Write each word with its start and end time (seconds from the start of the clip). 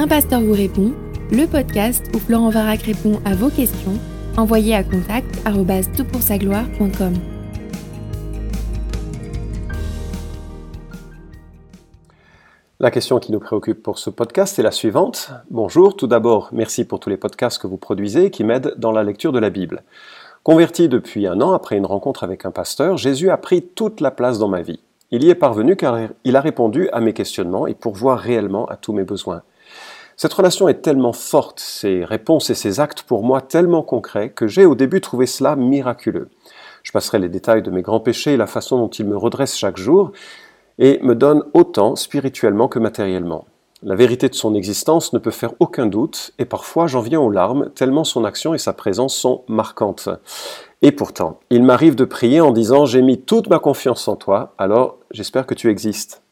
Un 0.00 0.06
pasteur 0.06 0.40
vous 0.40 0.52
répond, 0.52 0.92
le 1.32 1.44
podcast 1.48 2.04
où 2.14 2.20
Florent 2.20 2.50
Varac 2.50 2.82
répond 2.82 3.18
à 3.24 3.34
vos 3.34 3.48
questions, 3.48 3.98
envoyez 4.36 4.72
à 4.76 4.84
contact 4.84 5.26
gloire.com 6.38 7.14
La 12.78 12.92
question 12.92 13.18
qui 13.18 13.32
nous 13.32 13.40
préoccupe 13.40 13.82
pour 13.82 13.98
ce 13.98 14.08
podcast 14.08 14.56
est 14.60 14.62
la 14.62 14.70
suivante. 14.70 15.32
Bonjour, 15.50 15.96
tout 15.96 16.06
d'abord, 16.06 16.50
merci 16.52 16.84
pour 16.84 17.00
tous 17.00 17.10
les 17.10 17.16
podcasts 17.16 17.60
que 17.60 17.66
vous 17.66 17.76
produisez 17.76 18.30
qui 18.30 18.44
m'aident 18.44 18.74
dans 18.76 18.92
la 18.92 19.02
lecture 19.02 19.32
de 19.32 19.40
la 19.40 19.50
Bible. 19.50 19.82
Converti 20.44 20.88
depuis 20.88 21.26
un 21.26 21.40
an 21.40 21.50
après 21.50 21.76
une 21.76 21.86
rencontre 21.86 22.22
avec 22.22 22.44
un 22.44 22.52
pasteur, 22.52 22.98
Jésus 22.98 23.30
a 23.30 23.36
pris 23.36 23.62
toute 23.62 24.00
la 24.00 24.12
place 24.12 24.38
dans 24.38 24.46
ma 24.46 24.62
vie. 24.62 24.78
Il 25.10 25.24
y 25.24 25.30
est 25.30 25.34
parvenu 25.34 25.74
car 25.74 25.98
il 26.22 26.36
a 26.36 26.40
répondu 26.40 26.88
à 26.92 27.00
mes 27.00 27.14
questionnements 27.14 27.66
et 27.66 27.74
pourvoit 27.74 28.14
réellement 28.14 28.66
à 28.66 28.76
tous 28.76 28.92
mes 28.92 29.02
besoins. 29.02 29.42
Cette 30.20 30.34
relation 30.34 30.66
est 30.66 30.82
tellement 30.82 31.12
forte, 31.12 31.60
ses 31.60 32.04
réponses 32.04 32.50
et 32.50 32.56
ses 32.56 32.80
actes 32.80 33.02
pour 33.02 33.22
moi 33.22 33.40
tellement 33.40 33.82
concrets 33.82 34.30
que 34.30 34.48
j'ai 34.48 34.66
au 34.66 34.74
début 34.74 35.00
trouvé 35.00 35.26
cela 35.26 35.54
miraculeux. 35.54 36.28
Je 36.82 36.90
passerai 36.90 37.20
les 37.20 37.28
détails 37.28 37.62
de 37.62 37.70
mes 37.70 37.82
grands 37.82 38.00
péchés 38.00 38.32
et 38.32 38.36
la 38.36 38.48
façon 38.48 38.78
dont 38.78 38.88
il 38.88 39.06
me 39.06 39.16
redresse 39.16 39.56
chaque 39.56 39.76
jour 39.76 40.10
et 40.80 40.98
me 41.04 41.14
donne 41.14 41.44
autant 41.54 41.94
spirituellement 41.94 42.66
que 42.66 42.80
matériellement. 42.80 43.44
La 43.84 43.94
vérité 43.94 44.28
de 44.28 44.34
son 44.34 44.56
existence 44.56 45.12
ne 45.12 45.20
peut 45.20 45.30
faire 45.30 45.52
aucun 45.60 45.86
doute, 45.86 46.32
et 46.40 46.46
parfois 46.46 46.88
j'en 46.88 47.00
viens 47.00 47.20
aux 47.20 47.30
larmes, 47.30 47.70
tellement 47.76 48.02
son 48.02 48.24
action 48.24 48.54
et 48.54 48.58
sa 48.58 48.72
présence 48.72 49.14
sont 49.14 49.44
marquantes. 49.46 50.08
Et 50.82 50.90
pourtant, 50.90 51.38
il 51.50 51.62
m'arrive 51.62 51.94
de 51.94 52.04
prier 52.04 52.40
en 52.40 52.50
disant 52.50 52.86
J'ai 52.86 53.02
mis 53.02 53.20
toute 53.20 53.48
ma 53.48 53.60
confiance 53.60 54.08
en 54.08 54.16
toi, 54.16 54.52
alors 54.58 54.98
j'espère 55.12 55.46
que 55.46 55.54
tu 55.54 55.70
existes. 55.70 56.22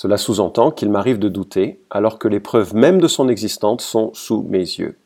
Cela 0.00 0.16
sous-entend 0.16 0.70
qu'il 0.70 0.90
m'arrive 0.90 1.18
de 1.18 1.28
douter, 1.28 1.78
alors 1.90 2.18
que 2.18 2.26
les 2.26 2.40
preuves 2.40 2.74
même 2.74 3.02
de 3.02 3.06
son 3.06 3.28
existence 3.28 3.84
sont 3.84 4.14
sous 4.14 4.40
mes 4.40 4.60
yeux. 4.60 4.96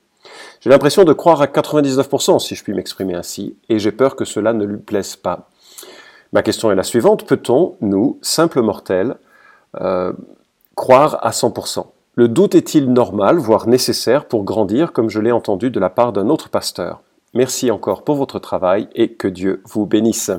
J'ai 0.60 0.70
l'impression 0.70 1.02
de 1.02 1.12
croire 1.12 1.42
à 1.42 1.46
99%, 1.46 2.38
si 2.38 2.54
je 2.54 2.62
puis 2.62 2.74
m'exprimer 2.74 3.14
ainsi, 3.14 3.56
et 3.68 3.80
j'ai 3.80 3.90
peur 3.90 4.14
que 4.14 4.24
cela 4.24 4.52
ne 4.52 4.64
lui 4.64 4.76
plaise 4.76 5.16
pas. 5.16 5.48
Ma 6.32 6.44
question 6.44 6.70
est 6.70 6.76
la 6.76 6.84
suivante, 6.84 7.26
peut-on, 7.26 7.74
nous, 7.80 8.20
simples 8.22 8.62
mortels, 8.62 9.16
euh, 9.80 10.12
croire 10.76 11.18
à 11.26 11.30
100% 11.32 11.86
Le 12.14 12.28
doute 12.28 12.54
est-il 12.54 12.92
normal, 12.92 13.38
voire 13.38 13.66
nécessaire 13.66 14.26
pour 14.26 14.44
grandir, 14.44 14.92
comme 14.92 15.10
je 15.10 15.18
l'ai 15.18 15.32
entendu 15.32 15.72
de 15.72 15.80
la 15.80 15.90
part 15.90 16.12
d'un 16.12 16.28
autre 16.28 16.50
pasteur? 16.50 17.02
Merci 17.34 17.72
encore 17.72 18.04
pour 18.04 18.14
votre 18.14 18.38
travail 18.38 18.86
et 18.94 19.14
que 19.14 19.26
Dieu 19.26 19.60
vous 19.66 19.86
bénisse. 19.86 20.30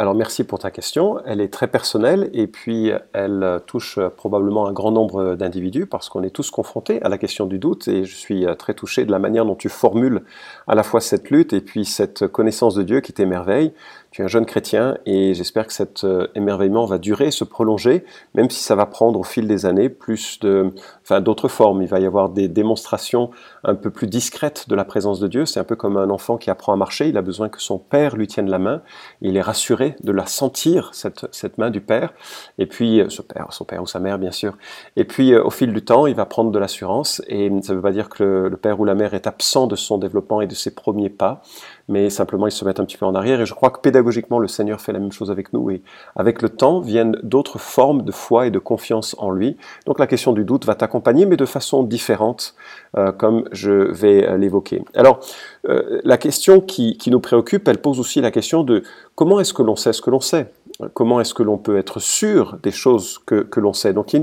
Alors 0.00 0.14
merci 0.14 0.44
pour 0.44 0.60
ta 0.60 0.70
question. 0.70 1.18
Elle 1.26 1.40
est 1.40 1.52
très 1.52 1.66
personnelle 1.66 2.30
et 2.32 2.46
puis 2.46 2.92
elle 3.12 3.60
touche 3.66 3.98
probablement 4.16 4.68
un 4.68 4.72
grand 4.72 4.92
nombre 4.92 5.34
d'individus 5.34 5.86
parce 5.86 6.08
qu'on 6.08 6.22
est 6.22 6.30
tous 6.30 6.52
confrontés 6.52 7.02
à 7.02 7.08
la 7.08 7.18
question 7.18 7.46
du 7.46 7.58
doute 7.58 7.88
et 7.88 8.04
je 8.04 8.14
suis 8.14 8.46
très 8.60 8.74
touché 8.74 9.04
de 9.04 9.10
la 9.10 9.18
manière 9.18 9.44
dont 9.44 9.56
tu 9.56 9.68
formules 9.68 10.22
à 10.68 10.76
la 10.76 10.84
fois 10.84 11.00
cette 11.00 11.30
lutte 11.30 11.52
et 11.52 11.60
puis 11.60 11.84
cette 11.84 12.28
connaissance 12.28 12.76
de 12.76 12.84
Dieu 12.84 13.00
qui 13.00 13.12
t'émerveille. 13.12 13.72
Tu 14.10 14.22
es 14.22 14.24
un 14.24 14.28
jeune 14.28 14.46
chrétien 14.46 14.96
et 15.04 15.34
j'espère 15.34 15.66
que 15.66 15.72
cet 15.72 16.04
euh, 16.04 16.28
émerveillement 16.34 16.86
va 16.86 16.96
durer, 16.96 17.30
se 17.30 17.44
prolonger, 17.44 18.06
même 18.34 18.48
si 18.48 18.62
ça 18.62 18.74
va 18.74 18.86
prendre 18.86 19.20
au 19.20 19.22
fil 19.22 19.46
des 19.46 19.66
années 19.66 19.90
plus 19.90 20.40
de, 20.40 20.72
enfin, 21.02 21.20
d'autres 21.20 21.48
formes. 21.48 21.82
Il 21.82 21.88
va 21.88 22.00
y 22.00 22.06
avoir 22.06 22.30
des 22.30 22.48
démonstrations 22.48 23.30
un 23.64 23.74
peu 23.74 23.90
plus 23.90 24.06
discrètes 24.06 24.66
de 24.66 24.74
la 24.74 24.86
présence 24.86 25.20
de 25.20 25.28
Dieu. 25.28 25.44
C'est 25.44 25.60
un 25.60 25.64
peu 25.64 25.76
comme 25.76 25.98
un 25.98 26.08
enfant 26.08 26.38
qui 26.38 26.48
apprend 26.48 26.72
à 26.72 26.76
marcher. 26.76 27.08
Il 27.08 27.18
a 27.18 27.22
besoin 27.22 27.50
que 27.50 27.60
son 27.60 27.78
père 27.78 28.16
lui 28.16 28.26
tienne 28.26 28.48
la 28.48 28.58
main. 28.58 28.80
Il 29.20 29.36
est 29.36 29.42
rassuré 29.42 29.94
de 30.02 30.12
la 30.12 30.24
sentir, 30.24 30.88
cette, 30.94 31.26
cette 31.30 31.58
main 31.58 31.70
du 31.70 31.82
père. 31.82 32.14
Et 32.56 32.64
puis, 32.64 33.02
euh, 33.02 33.10
ce 33.10 33.20
père, 33.20 33.48
son 33.50 33.66
père 33.66 33.82
ou 33.82 33.86
sa 33.86 34.00
mère, 34.00 34.18
bien 34.18 34.32
sûr. 34.32 34.56
Et 34.96 35.04
puis, 35.04 35.34
euh, 35.34 35.44
au 35.44 35.50
fil 35.50 35.70
du 35.70 35.84
temps, 35.84 36.06
il 36.06 36.14
va 36.14 36.24
prendre 36.24 36.50
de 36.50 36.58
l'assurance. 36.58 37.20
Et 37.28 37.50
ça 37.62 37.72
ne 37.72 37.76
veut 37.76 37.82
pas 37.82 37.92
dire 37.92 38.08
que 38.08 38.22
le, 38.22 38.48
le 38.48 38.56
père 38.56 38.80
ou 38.80 38.86
la 38.86 38.94
mère 38.94 39.12
est 39.12 39.26
absent 39.26 39.66
de 39.66 39.76
son 39.76 39.98
développement 39.98 40.40
et 40.40 40.46
de 40.46 40.54
ses 40.54 40.74
premiers 40.74 41.10
pas 41.10 41.42
mais 41.88 42.10
simplement 42.10 42.46
ils 42.46 42.52
se 42.52 42.64
mettent 42.64 42.80
un 42.80 42.84
petit 42.84 42.96
peu 42.96 43.06
en 43.06 43.14
arrière. 43.14 43.40
Et 43.40 43.46
je 43.46 43.54
crois 43.54 43.70
que 43.70 43.80
pédagogiquement, 43.80 44.38
le 44.38 44.48
Seigneur 44.48 44.80
fait 44.80 44.92
la 44.92 44.98
même 44.98 45.12
chose 45.12 45.30
avec 45.30 45.52
nous. 45.52 45.70
Et 45.70 45.82
avec 46.16 46.42
le 46.42 46.50
temps 46.50 46.80
viennent 46.80 47.18
d'autres 47.22 47.58
formes 47.58 48.02
de 48.02 48.12
foi 48.12 48.46
et 48.46 48.50
de 48.50 48.58
confiance 48.58 49.16
en 49.18 49.30
lui. 49.30 49.56
Donc 49.86 49.98
la 49.98 50.06
question 50.06 50.32
du 50.32 50.44
doute 50.44 50.66
va 50.66 50.74
t'accompagner, 50.74 51.26
mais 51.26 51.36
de 51.36 51.46
façon 51.46 51.82
différente, 51.82 52.54
euh, 52.96 53.12
comme 53.12 53.48
je 53.52 53.70
vais 53.70 54.26
euh, 54.26 54.36
l'évoquer. 54.36 54.82
Alors, 54.94 55.20
euh, 55.68 56.00
la 56.04 56.18
question 56.18 56.60
qui, 56.60 56.96
qui, 56.98 57.10
nous 57.10 57.20
préoccupe, 57.20 57.66
elle 57.68 57.78
pose 57.78 58.00
aussi 58.00 58.20
la 58.20 58.30
question 58.30 58.62
de 58.62 58.82
comment 59.14 59.40
est-ce 59.40 59.52
que 59.52 59.62
l'on 59.62 59.76
sait 59.76 59.92
ce 59.92 60.02
que 60.02 60.10
l'on 60.10 60.20
sait? 60.20 60.52
Comment 60.94 61.20
est-ce 61.20 61.34
que 61.34 61.42
l'on 61.42 61.58
peut 61.58 61.76
être 61.76 61.98
sûr 61.98 62.56
des 62.62 62.70
choses 62.70 63.18
que, 63.26 63.42
que 63.42 63.58
l'on 63.58 63.72
sait? 63.72 63.92
Donc, 63.92 64.14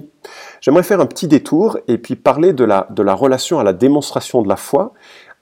j'aimerais 0.61 0.83
faire 0.83 1.01
un 1.01 1.05
petit 1.05 1.27
détour 1.27 1.77
et 1.89 1.97
puis 1.97 2.15
parler 2.15 2.53
de 2.53 2.63
la, 2.63 2.87
de 2.91 3.03
la 3.03 3.13
relation 3.13 3.59
à 3.59 3.63
la 3.65 3.73
démonstration 3.73 4.41
de 4.41 4.47
la 4.47 4.55
foi 4.55 4.93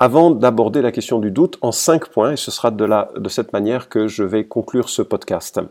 avant 0.03 0.31
d'aborder 0.31 0.81
la 0.81 0.91
question 0.91 1.19
du 1.19 1.31
doute 1.31 1.58
en 1.62 1.72
cinq 1.72 2.09
points, 2.09 2.34
et 2.34 2.36
ce 2.36 2.52
sera 2.52 2.72
de, 2.72 3.30
cette 3.30 3.53
manière 3.53 3.88
que 3.88 4.09
je 4.09 4.24
vais 4.24 4.44
conclure 4.46 4.90
ce 4.90 5.02
podcast. 5.02 5.62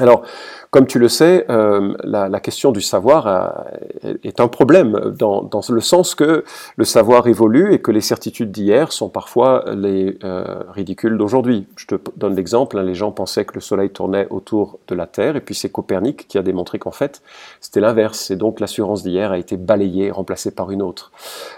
Alors, 0.00 0.22
comme 0.70 0.86
tu 0.86 1.00
le 1.00 1.08
sais, 1.08 1.46
euh, 1.50 1.94
la, 2.04 2.40
question 2.40 2.70
du 2.70 2.80
savoir 2.80 3.26
euh, 3.26 4.14
est 4.22 4.38
un 4.38 4.46
problème 4.46 5.14
dans, 5.18 5.50
le 5.68 5.80
sens 5.80 6.14
que 6.14 6.44
le 6.76 6.84
savoir 6.84 7.26
évolue 7.26 7.74
et 7.74 7.80
que 7.80 7.90
les 7.90 8.00
certitudes 8.00 8.52
d'hier 8.52 8.92
sont 8.92 9.08
parfois 9.08 9.64
les 9.74 10.16
euh, 10.22 10.62
ridicules 10.70 11.18
d'aujourd'hui. 11.18 11.66
Je 11.74 11.86
te 11.86 11.96
donne 12.16 12.36
l'exemple, 12.36 12.78
hein, 12.78 12.82
les 12.84 12.94
gens 12.94 13.10
pensaient 13.10 13.44
que 13.44 13.54
le 13.54 13.60
Soleil 13.60 13.90
tournait 13.90 14.28
autour 14.30 14.78
de 14.86 14.94
la 14.94 15.06
Terre 15.06 15.34
et 15.34 15.40
puis 15.40 15.56
c'est 15.56 15.70
Copernic 15.70 16.28
qui 16.28 16.38
a 16.38 16.42
démontré 16.42 16.78
qu'en 16.78 16.92
fait 16.92 17.20
c'était 17.60 17.80
l'inverse 17.80 18.30
et 18.30 18.36
donc 18.36 18.60
l'assurance 18.60 19.02
d'hier 19.02 19.32
a 19.32 19.38
été 19.38 19.56
balayée, 19.56 20.10
remplacée 20.12 20.52
par 20.52 20.70
une 20.70 20.82
autre. 20.82 21.10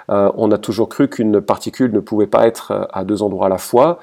on 0.09 0.51
a 0.51 0.59
toujours 0.59 0.89
cru 0.89 1.09
qu'une 1.09 1.41
particule 1.41 1.93
ne 1.93 2.01
pouvait 2.01 2.27
pas 2.27 2.47
être 2.47 2.89
à 2.93 3.05
deux 3.05 3.23
endroits 3.23 3.47
à 3.47 3.51
la 3.51 3.59
fois 3.59 3.99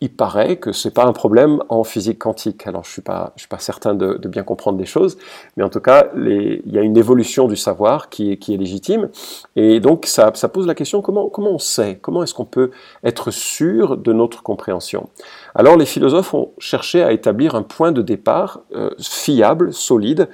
il 0.00 0.14
paraît 0.14 0.56
que 0.56 0.72
c'est 0.72 0.92
pas 0.92 1.04
un 1.04 1.12
problème 1.12 1.62
en 1.68 1.84
physique 1.84 2.18
quantique. 2.18 2.66
Alors 2.66 2.84
je 2.84 2.90
suis 2.90 3.02
pas, 3.02 3.32
je 3.36 3.42
suis 3.42 3.48
pas 3.48 3.58
certain 3.58 3.79
de, 3.86 4.28
bien 4.28 4.42
comprendre 4.42 4.78
les 4.78 4.86
choses, 4.86 5.18
mais 5.56 5.64
en 5.64 5.68
tout 5.68 5.80
cas, 5.80 6.08
il 6.16 6.62
y 6.66 6.78
a 6.78 6.82
une 6.82 6.96
évolution 6.96 7.48
du 7.48 7.56
savoir 7.56 8.08
qui 8.08 8.32
est, 8.32 8.48
légitime, 8.48 9.08
et 9.56 9.80
donc 9.80 10.06
ça, 10.06 10.30
pose 10.30 10.66
la 10.66 10.74
question 10.74 11.02
comment, 11.02 11.28
comment 11.28 11.52
on 11.52 11.58
sait, 11.58 11.98
comment 12.00 12.22
est-ce 12.22 12.34
qu'on 12.34 12.44
peut 12.44 12.70
être 13.04 13.30
sûr 13.30 13.96
de 13.96 14.12
notre 14.12 14.42
compréhension? 14.42 15.08
Alors 15.54 15.76
les 15.76 15.86
philosophes 15.86 16.34
ont 16.34 16.50
cherché 16.58 17.02
à 17.02 17.12
établir 17.12 17.54
un 17.54 17.62
point 17.62 17.92
de 17.92 18.02
départ 18.02 18.60
euh, 18.74 18.90
fiable, 19.00 19.72
solide, 19.72 20.28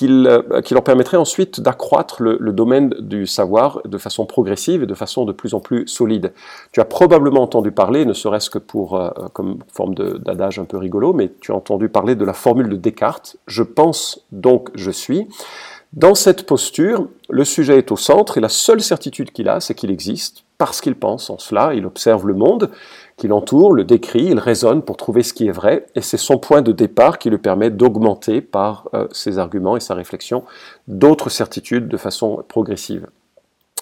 euh, 0.00 0.60
qui 0.62 0.74
leur 0.74 0.84
permettrait 0.84 1.18
ensuite 1.18 1.60
d'accroître 1.60 2.22
le, 2.22 2.52
domaine 2.52 2.90
du 2.98 3.26
savoir 3.26 3.82
de 3.84 3.98
façon 3.98 4.24
progressive 4.24 4.82
et 4.82 4.86
de 4.86 4.94
façon 4.94 5.26
de 5.26 5.32
plus 5.32 5.52
en 5.52 5.60
plus 5.60 5.86
solide. 5.86 6.32
Tu 6.72 6.80
as 6.80 6.84
probablement 6.86 7.42
entendu 7.42 7.72
parler, 7.72 8.06
ne 8.06 8.14
serait-ce 8.14 8.48
que 8.48 8.58
pour 8.58 8.96
euh, 8.96 9.10
comme 9.34 9.58
forme 9.70 9.94
d'adage 9.94 10.58
un 10.58 10.64
peu 10.64 10.78
rigolo, 10.78 11.12
mais 11.12 11.30
tu 11.40 11.52
as 11.52 11.54
entendu 11.54 11.90
parler 11.90 12.14
de 12.14 12.24
la 12.24 12.32
formule 12.32 12.70
de 12.70 12.76
Descartes. 12.76 13.36
Je 13.46 13.62
pense 13.62 14.24
donc 14.32 14.70
je 14.74 14.90
suis. 14.90 15.28
Dans 15.92 16.14
cette 16.14 16.46
posture, 16.46 17.08
le 17.28 17.44
sujet 17.44 17.76
est 17.76 17.92
au 17.92 17.96
centre 17.96 18.38
et 18.38 18.40
la 18.40 18.48
seule 18.48 18.80
certitude 18.80 19.30
qu'il 19.30 19.48
a, 19.50 19.60
c'est 19.60 19.74
qu'il 19.74 19.90
existe 19.90 20.44
parce 20.56 20.80
qu'il 20.80 20.94
pense 20.94 21.28
en 21.28 21.38
cela, 21.38 21.74
il 21.74 21.84
observe 21.84 22.26
le 22.26 22.34
monde 22.34 22.70
l'entoure, 23.28 23.72
le 23.72 23.84
décrit, 23.84 24.24
il 24.24 24.38
raisonne 24.38 24.82
pour 24.82 24.96
trouver 24.96 25.22
ce 25.22 25.32
qui 25.32 25.46
est 25.46 25.52
vrai, 25.52 25.86
et 25.94 26.00
c'est 26.00 26.16
son 26.16 26.38
point 26.38 26.62
de 26.62 26.72
départ 26.72 27.18
qui 27.18 27.30
lui 27.30 27.38
permet 27.38 27.70
d'augmenter 27.70 28.40
par 28.40 28.88
euh, 28.94 29.06
ses 29.12 29.38
arguments 29.38 29.76
et 29.76 29.80
sa 29.80 29.94
réflexion 29.94 30.44
d'autres 30.88 31.30
certitudes 31.30 31.88
de 31.88 31.96
façon 31.96 32.44
progressive. 32.48 33.06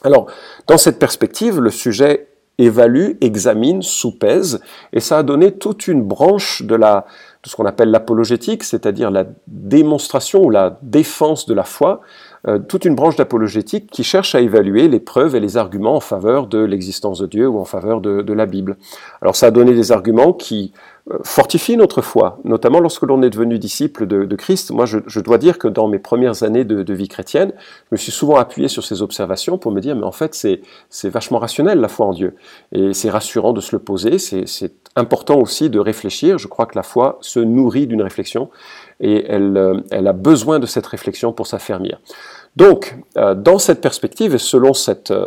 Alors, 0.03 0.27
dans 0.67 0.79
cette 0.79 0.99
perspective, 0.99 1.61
le 1.61 1.71
sujet 1.71 2.29
évalue, 2.61 3.13
examine, 3.21 3.83
soupèse, 3.83 4.61
et 4.93 5.01
ça 5.01 5.19
a 5.19 5.23
donné 5.23 5.53
toute 5.53 5.89
une 5.89 6.03
branche 6.03 6.63
de, 6.63 6.75
la, 6.75 7.07
de 7.43 7.49
ce 7.49 7.57
qu'on 7.57 7.65
appelle 7.65 7.91
l'apologétique, 7.91 8.65
c'est-à-dire 8.65 9.11
la 9.11 9.25
démonstration 9.47 10.45
ou 10.45 10.51
la 10.51 10.79
défense 10.83 11.47
de 11.47 11.55
la 11.55 11.65
foi, 11.65 12.03
euh, 12.49 12.59
toute 12.59 12.87
une 12.87 12.95
branche 12.95 13.17
d'apologétique 13.17 13.91
qui 13.91 14.03
cherche 14.03 14.35
à 14.35 14.41
évaluer 14.41 14.89
les 14.89 15.01
preuves 15.01 15.37
et 15.37 15.41
les 15.41 15.57
arguments 15.57 15.97
en 15.97 16.01
faveur 16.01 16.47
de 16.47 16.59
l'existence 16.59 17.19
de 17.19 17.27
Dieu 17.27 17.47
ou 17.49 17.59
en 17.59 17.67
faveur 17.67 18.01
de, 18.01 18.23
de, 18.23 18.33
la 18.33 18.47
Bible. 18.47 18.79
Alors 19.21 19.37
ça 19.37 19.49
a 19.49 19.51
donné 19.51 19.75
des 19.75 19.93
arguments 19.93 20.33
qui 20.33 20.73
euh, 21.11 21.19
fortifient 21.23 21.77
notre 21.77 22.01
foi, 22.01 22.39
notamment 22.45 22.81
lorsque 22.81 23.03
l'on 23.03 23.23
est 23.23 23.31
devenu 23.31 23.59
disciple 23.59 24.07
de, 24.07 24.25
de 24.25 24.37
Christ. 24.37 24.71
Moi, 24.71 24.87
je, 24.87 24.99
je, 25.07 25.21
dois 25.21 25.37
dire 25.37 25.59
que 25.59 25.69
dans 25.69 25.87
mes 25.87 25.99
premières 25.99 26.43
années 26.43 26.65
de, 26.65 26.83
de, 26.83 26.95
vie 26.95 27.09
chrétienne, 27.09 27.53
je 27.59 27.89
me 27.93 27.97
suis 27.99 28.13
souvent 28.13 28.37
appuyé 28.37 28.69
sur 28.69 28.85
ces 28.85 29.03
observations 29.03 29.59
pour 29.59 29.71
me 29.73 29.81
dire, 29.81 29.95
mais 29.95 30.07
en 30.07 30.13
fait, 30.13 30.35
c'est 30.35 31.09
vachement 31.09 31.39
rationnel 31.39 31.79
la 31.79 31.89
foi 31.89 32.07
en 32.07 32.13
Dieu. 32.13 32.37
Et 32.73 32.95
c'est 32.95 33.11
rassurant 33.11 33.53
de 33.53 33.61
se 33.61 33.77
le 33.77 33.81
poser, 33.81 34.19
c'est 34.19 34.73
important 34.97 35.39
aussi 35.39 35.69
de 35.69 35.79
réfléchir. 35.79 36.39
Je 36.39 36.49
crois 36.49 36.67
que 36.67 36.77
la 36.77 36.83
foi 36.83 37.19
se 37.21 37.41
nourrit 37.41 37.87
d'une 37.87 38.03
réflexion 38.03 38.51
et 39.01 39.25
elle, 39.29 39.57
euh, 39.57 39.81
elle, 39.91 40.07
a 40.07 40.13
besoin 40.13 40.59
de 40.59 40.67
cette 40.67 40.87
réflexion 40.87 41.33
pour 41.33 41.47
s'affermir. 41.47 42.01
Donc, 42.57 42.97
euh, 43.17 43.35
dans 43.35 43.59
cette 43.59 43.81
perspective 43.81 44.35
et 44.35 44.39
selon 44.39 44.73
euh, 44.89 45.25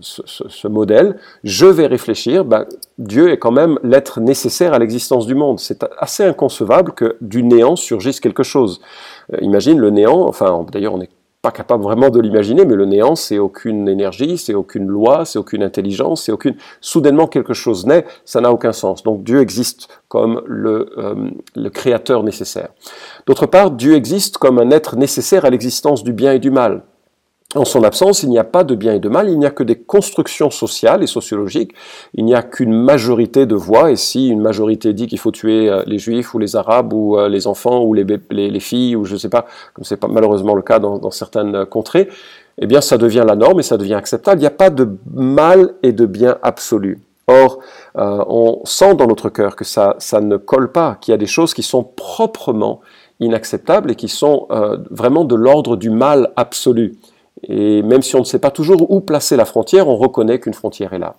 ce, 0.00 0.22
ce, 0.26 0.68
modèle, 0.68 1.18
je 1.44 1.66
vais 1.66 1.86
réfléchir, 1.86 2.44
ben, 2.44 2.66
Dieu 2.98 3.30
est 3.30 3.38
quand 3.38 3.52
même 3.52 3.78
l'être 3.82 4.20
nécessaire 4.20 4.74
à 4.74 4.78
l'existence 4.78 5.26
du 5.26 5.34
monde. 5.34 5.60
C'est 5.60 5.84
assez 5.98 6.24
inconcevable 6.24 6.92
que 6.92 7.16
du 7.20 7.42
néant 7.42 7.76
surgisse 7.76 8.20
quelque 8.20 8.42
chose. 8.42 8.80
imagine 9.40 9.78
le 9.78 9.90
néant, 9.90 10.26
enfin 10.26 10.66
d'ailleurs 10.72 10.94
on 10.94 11.00
est 11.00 11.10
pas 11.40 11.50
capable 11.52 11.84
vraiment 11.84 12.10
de 12.10 12.20
l'imaginer, 12.20 12.64
mais 12.64 12.74
le 12.74 12.84
néant, 12.84 13.14
c'est 13.14 13.38
aucune 13.38 13.88
énergie, 13.88 14.38
c'est 14.38 14.54
aucune 14.54 14.86
loi, 14.86 15.24
c'est 15.24 15.38
aucune 15.38 15.62
intelligence, 15.62 16.24
c'est 16.24 16.32
aucune. 16.32 16.56
Soudainement, 16.80 17.28
quelque 17.28 17.54
chose 17.54 17.86
naît, 17.86 18.04
ça 18.24 18.40
n'a 18.40 18.52
aucun 18.52 18.72
sens. 18.72 19.04
Donc 19.04 19.22
Dieu 19.22 19.40
existe 19.40 19.88
comme 20.08 20.42
le, 20.46 20.90
euh, 20.98 21.30
le 21.54 21.70
créateur 21.70 22.24
nécessaire. 22.24 22.70
D'autre 23.26 23.46
part, 23.46 23.70
Dieu 23.70 23.94
existe 23.94 24.38
comme 24.38 24.58
un 24.58 24.70
être 24.70 24.96
nécessaire 24.96 25.44
à 25.44 25.50
l'existence 25.50 26.02
du 26.02 26.12
bien 26.12 26.32
et 26.32 26.40
du 26.40 26.50
mal. 26.50 26.82
En 27.58 27.64
son 27.64 27.82
absence, 27.82 28.22
il 28.22 28.30
n'y 28.30 28.38
a 28.38 28.44
pas 28.44 28.62
de 28.62 28.76
bien 28.76 28.94
et 28.94 29.00
de 29.00 29.08
mal, 29.08 29.28
il 29.28 29.36
n'y 29.36 29.44
a 29.44 29.50
que 29.50 29.64
des 29.64 29.74
constructions 29.74 30.48
sociales 30.48 31.02
et 31.02 31.08
sociologiques, 31.08 31.72
il 32.14 32.24
n'y 32.24 32.34
a 32.34 32.42
qu'une 32.42 32.72
majorité 32.72 33.46
de 33.46 33.56
voix, 33.56 33.90
et 33.90 33.96
si 33.96 34.28
une 34.28 34.40
majorité 34.40 34.92
dit 34.92 35.08
qu'il 35.08 35.18
faut 35.18 35.32
tuer 35.32 35.68
euh, 35.68 35.82
les 35.84 35.98
juifs 35.98 36.34
ou 36.34 36.38
les 36.38 36.54
arabes 36.54 36.92
ou 36.92 37.18
euh, 37.18 37.28
les 37.28 37.48
enfants 37.48 37.82
ou 37.82 37.94
les, 37.94 38.06
les, 38.30 38.60
filles, 38.60 38.94
ou 38.94 39.04
je 39.04 39.14
ne 39.14 39.18
sais 39.18 39.28
pas, 39.28 39.46
comme 39.74 39.84
c'est 39.84 39.96
pas 39.96 40.06
malheureusement 40.06 40.54
le 40.54 40.62
cas 40.62 40.78
dans, 40.78 41.10
certaines 41.10 41.66
contrées, 41.66 42.08
eh 42.58 42.66
bien 42.66 42.80
ça 42.80 42.96
devient 42.96 43.24
la 43.26 43.34
norme 43.34 43.58
et 43.58 43.64
ça 43.64 43.76
devient 43.76 43.94
acceptable. 43.94 44.38
Il 44.38 44.42
n'y 44.42 44.46
a 44.46 44.50
pas 44.50 44.70
de 44.70 44.88
mal 45.12 45.74
et 45.82 45.90
de 45.90 46.06
bien 46.06 46.38
absolu. 46.42 47.00
Or, 47.26 47.58
euh, 47.96 48.24
on 48.28 48.60
sent 48.64 48.94
dans 48.94 49.08
notre 49.08 49.30
cœur 49.30 49.56
que 49.56 49.64
ça 49.64 49.96
ne 50.20 50.36
colle 50.36 50.70
pas, 50.70 50.96
qu'il 51.00 51.10
y 51.10 51.14
a 51.14 51.18
des 51.18 51.26
choses 51.26 51.54
qui 51.54 51.64
sont 51.64 51.82
proprement 51.82 52.80
inacceptables 53.18 53.90
et 53.90 53.94
qui 53.96 54.06
sont 54.06 54.46
vraiment 54.92 55.24
de 55.24 55.34
l'ordre 55.34 55.74
du 55.74 55.90
mal 55.90 56.30
absolu. 56.36 56.96
Et 57.44 57.82
même 57.82 58.02
si 58.02 58.16
on 58.16 58.20
ne 58.20 58.24
sait 58.24 58.38
pas 58.38 58.50
toujours 58.50 58.90
où 58.90 59.00
placer 59.00 59.36
la 59.36 59.44
frontière, 59.44 59.88
on 59.88 59.96
reconnaît 59.96 60.40
qu'une 60.40 60.54
frontière 60.54 60.92
est 60.92 60.98
là. 60.98 61.16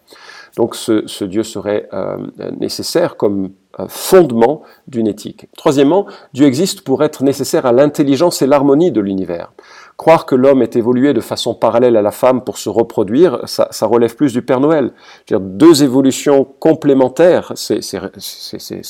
Donc 0.58 0.76
ce, 0.76 1.24
Dieu 1.24 1.44
serait 1.44 1.88
euh, 1.94 2.18
nécessaire 2.60 3.18
comme 3.18 3.52
euh, 3.80 3.86
fondement 3.88 4.64
d'une 4.88 5.08
éthique. 5.08 5.48
Troisièmement, 5.56 6.08
Dieu 6.34 6.48
existe 6.48 6.82
pour 6.82 7.04
être 7.04 7.24
nécessaire 7.24 7.66
à 7.66 7.72
l'intelligence 7.72 8.42
et 8.42 8.48
l'harmonie 8.48 8.92
de 8.92 9.00
l'univers. 9.00 9.52
Croire 10.00 10.26
que 10.26 10.34
l'homme 10.34 10.62
est 10.62 10.78
évolué 10.78 11.12
de 11.12 11.20
façon 11.20 11.54
parallèle 11.54 11.98
à 11.98 12.02
la 12.02 12.12
femme 12.12 12.42
pour 12.46 12.58
se 12.58 12.70
reproduire, 12.70 13.42
ça, 13.44 13.68
ça 13.72 13.86
relève 13.86 14.16
plus 14.16 14.32
du 14.32 14.42
Père 14.42 14.62
Noël. 14.62 14.94
Dire, 15.28 15.42
deux 15.42 15.84
évolutions 15.84 16.46
complémentaires, 16.46 17.52
c'est 17.56 17.82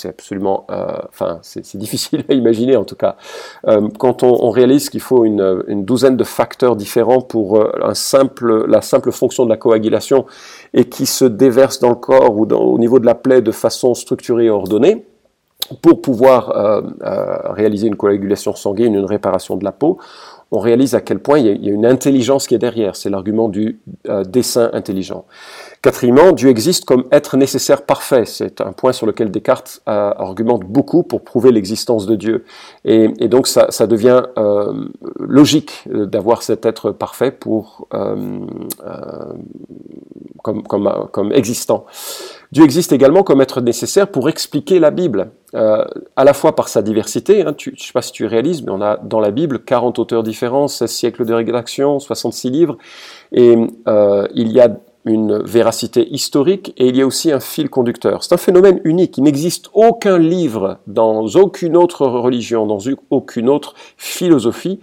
absolument, 0.05 0.67
euh, 0.69 0.85
enfin, 1.07 1.39
c'est 1.41 1.77
difficile 1.77 2.25
à 2.29 2.33
imaginer 2.33 2.75
en 2.75 2.83
tout 2.83 2.95
cas. 2.95 3.15
Euh, 3.67 3.89
quand 3.97 4.21
on, 4.21 4.37
on 4.45 4.51
réalise 4.51 4.91
qu'il 4.91 5.01
faut 5.01 5.25
une, 5.25 5.63
une, 5.67 5.83
douzaine 5.83 6.15
de 6.15 6.23
facteurs 6.23 6.75
différents 6.75 7.21
pour 7.21 7.57
euh, 7.57 7.71
un 7.81 7.95
simple, 7.95 8.67
la 8.67 8.83
simple 8.83 9.11
fonction 9.11 9.45
de 9.45 9.49
la 9.49 9.57
coagulation 9.57 10.27
et 10.75 10.85
qui 10.85 11.07
se 11.07 11.25
déversent 11.25 11.79
dans 11.79 11.89
le 11.89 11.95
corps 11.95 12.37
ou 12.37 12.45
dans, 12.45 12.61
au 12.61 12.77
niveau 12.77 12.99
de 12.99 13.07
la 13.07 13.15
plaie 13.15 13.41
de 13.41 13.51
façon 13.51 13.95
structurée 13.95 14.45
et 14.45 14.49
ordonnée, 14.51 15.07
pour 15.81 16.01
pouvoir 16.01 16.49
euh, 16.49 16.81
euh, 17.03 17.53
réaliser 17.53 17.87
une 17.87 17.95
coagulation 17.95 18.55
sanguine, 18.55 18.95
une 18.95 19.05
réparation 19.05 19.55
de 19.55 19.63
la 19.63 19.71
peau, 19.71 19.99
on 20.51 20.59
réalise 20.59 20.95
à 20.95 21.01
quel 21.01 21.19
point 21.19 21.39
il 21.39 21.45
y 21.45 21.69
a, 21.69 21.71
une 21.71 21.85
intelligence 21.85 22.47
qui 22.47 22.55
est 22.55 22.59
derrière. 22.59 22.95
C'est 22.95 23.09
l'argument 23.09 23.49
du 23.49 23.79
euh, 24.07 24.23
dessin 24.23 24.69
intelligent. 24.73 25.25
Quatrièmement, 25.81 26.31
Dieu 26.31 26.49
existe 26.49 26.85
comme 26.85 27.05
être 27.11 27.37
nécessaire 27.37 27.83
parfait. 27.83 28.25
C'est 28.25 28.59
un 28.61 28.73
point 28.73 28.91
sur 28.91 29.05
lequel 29.05 29.31
Descartes 29.31 29.81
euh, 29.87 30.11
argumente 30.17 30.63
beaucoup 30.65 31.03
pour 31.03 31.23
prouver 31.23 31.51
l'existence 31.51 32.05
de 32.05 32.15
Dieu. 32.15 32.45
Et, 32.83 33.07
donc 33.27 33.47
ça, 33.47 33.67
devient 33.87 34.23
euh, 34.37 34.87
logique 35.19 35.83
d'avoir 35.87 36.41
cet 36.41 36.65
être 36.65 36.91
parfait 36.91 37.31
pour 37.31 37.87
comme, 40.41 40.63
comme, 40.63 41.07
comme 41.11 41.31
existant. 41.31 41.85
Dieu 42.51 42.63
existe 42.63 42.91
également 42.91 43.23
comme 43.23 43.41
être 43.41 43.61
nécessaire 43.61 44.09
pour 44.09 44.29
expliquer 44.29 44.79
la 44.79 44.89
Bible, 44.89 45.31
euh, 45.55 45.83
à 46.15 46.23
la 46.23 46.33
fois 46.33 46.55
par 46.55 46.67
sa 46.67 46.81
diversité, 46.81 47.43
hein, 47.43 47.53
tu, 47.53 47.71
je 47.71 47.81
ne 47.81 47.85
sais 47.87 47.93
pas 47.93 48.01
si 48.01 48.11
tu 48.11 48.25
réalises, 48.25 48.61
mais 48.61 48.71
on 48.71 48.81
a 48.81 48.97
dans 48.97 49.19
la 49.19 49.31
Bible 49.31 49.59
40 49.59 49.97
auteurs 49.99 50.23
différents, 50.23 50.67
16 50.67 50.91
siècles 50.91 51.25
de 51.25 51.33
rédaction, 51.33 51.99
66 51.99 52.49
livres, 52.49 52.77
et 53.31 53.55
euh, 53.87 54.27
il 54.35 54.51
y 54.51 54.59
a 54.59 54.69
une 55.05 55.41
véracité 55.43 56.07
historique 56.09 56.73
et 56.77 56.87
il 56.87 56.97
y 56.97 57.01
a 57.01 57.05
aussi 57.05 57.31
un 57.31 57.39
fil 57.39 57.69
conducteur. 57.69 58.23
C'est 58.23 58.33
un 58.33 58.37
phénomène 58.37 58.81
unique. 58.83 59.17
Il 59.17 59.23
n'existe 59.23 59.69
aucun 59.73 60.17
livre 60.17 60.79
dans 60.87 61.25
aucune 61.35 61.77
autre 61.77 62.05
religion, 62.05 62.65
dans 62.65 62.79
aucune 63.09 63.49
autre 63.49 63.75
philosophie 63.97 64.79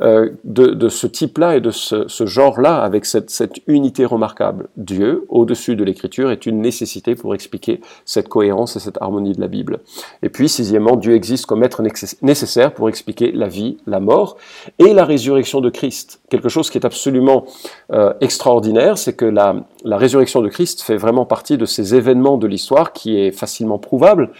euh, 0.00 0.30
de, 0.44 0.88
ce 0.88 1.06
type-là 1.06 1.56
et 1.56 1.60
de 1.60 1.70
ce, 1.70 2.06
genre-là 2.26 2.82
avec 2.82 3.04
cette, 3.04 3.30
cette, 3.30 3.60
unité 3.66 4.04
remarquable. 4.04 4.68
Dieu, 4.76 5.24
au-dessus 5.28 5.76
de 5.76 5.84
l'écriture, 5.84 6.30
est 6.30 6.46
une 6.46 6.60
nécessité 6.60 7.14
pour 7.14 7.34
expliquer 7.34 7.80
cette 8.04 8.28
cohérence 8.28 8.76
et 8.76 8.80
cette 8.80 9.00
harmonie 9.00 9.32
de 9.32 9.40
la 9.40 9.48
Bible. 9.48 9.80
Et 10.22 10.28
puis, 10.28 10.48
sixièmement, 10.48 10.96
Dieu 10.96 11.14
existe 11.14 11.46
comme 11.46 11.62
être 11.62 11.82
nécessaire 12.22 12.74
pour 12.74 12.88
expliquer 12.88 13.32
la 13.32 13.48
vie, 13.48 13.76
la 13.86 14.00
mort 14.00 14.36
et 14.78 14.92
la 14.92 15.04
résurrection 15.04 15.60
de 15.60 15.70
Christ. 15.70 16.20
Quelque 16.28 16.48
chose 16.48 16.70
qui 16.70 16.78
est 16.78 16.86
absolument 16.86 17.44
euh, 17.92 18.12
extraordinaire, 18.20 18.98
c'est 18.98 19.14
que 19.14 19.24
la, 19.24 19.59
la 19.84 19.96
résurrection 19.96 20.42
de 20.42 20.48
Christ 20.48 20.82
fait 20.82 20.96
vraiment 20.96 21.24
partie 21.24 21.56
de 21.56 21.64
ces 21.64 21.94
événements 21.94 22.36
de 22.36 22.46
l'histoire 22.46 22.92
qui 22.92 23.18
est 23.18 23.30
facilement 23.30 23.78
prouvable. 23.78 24.30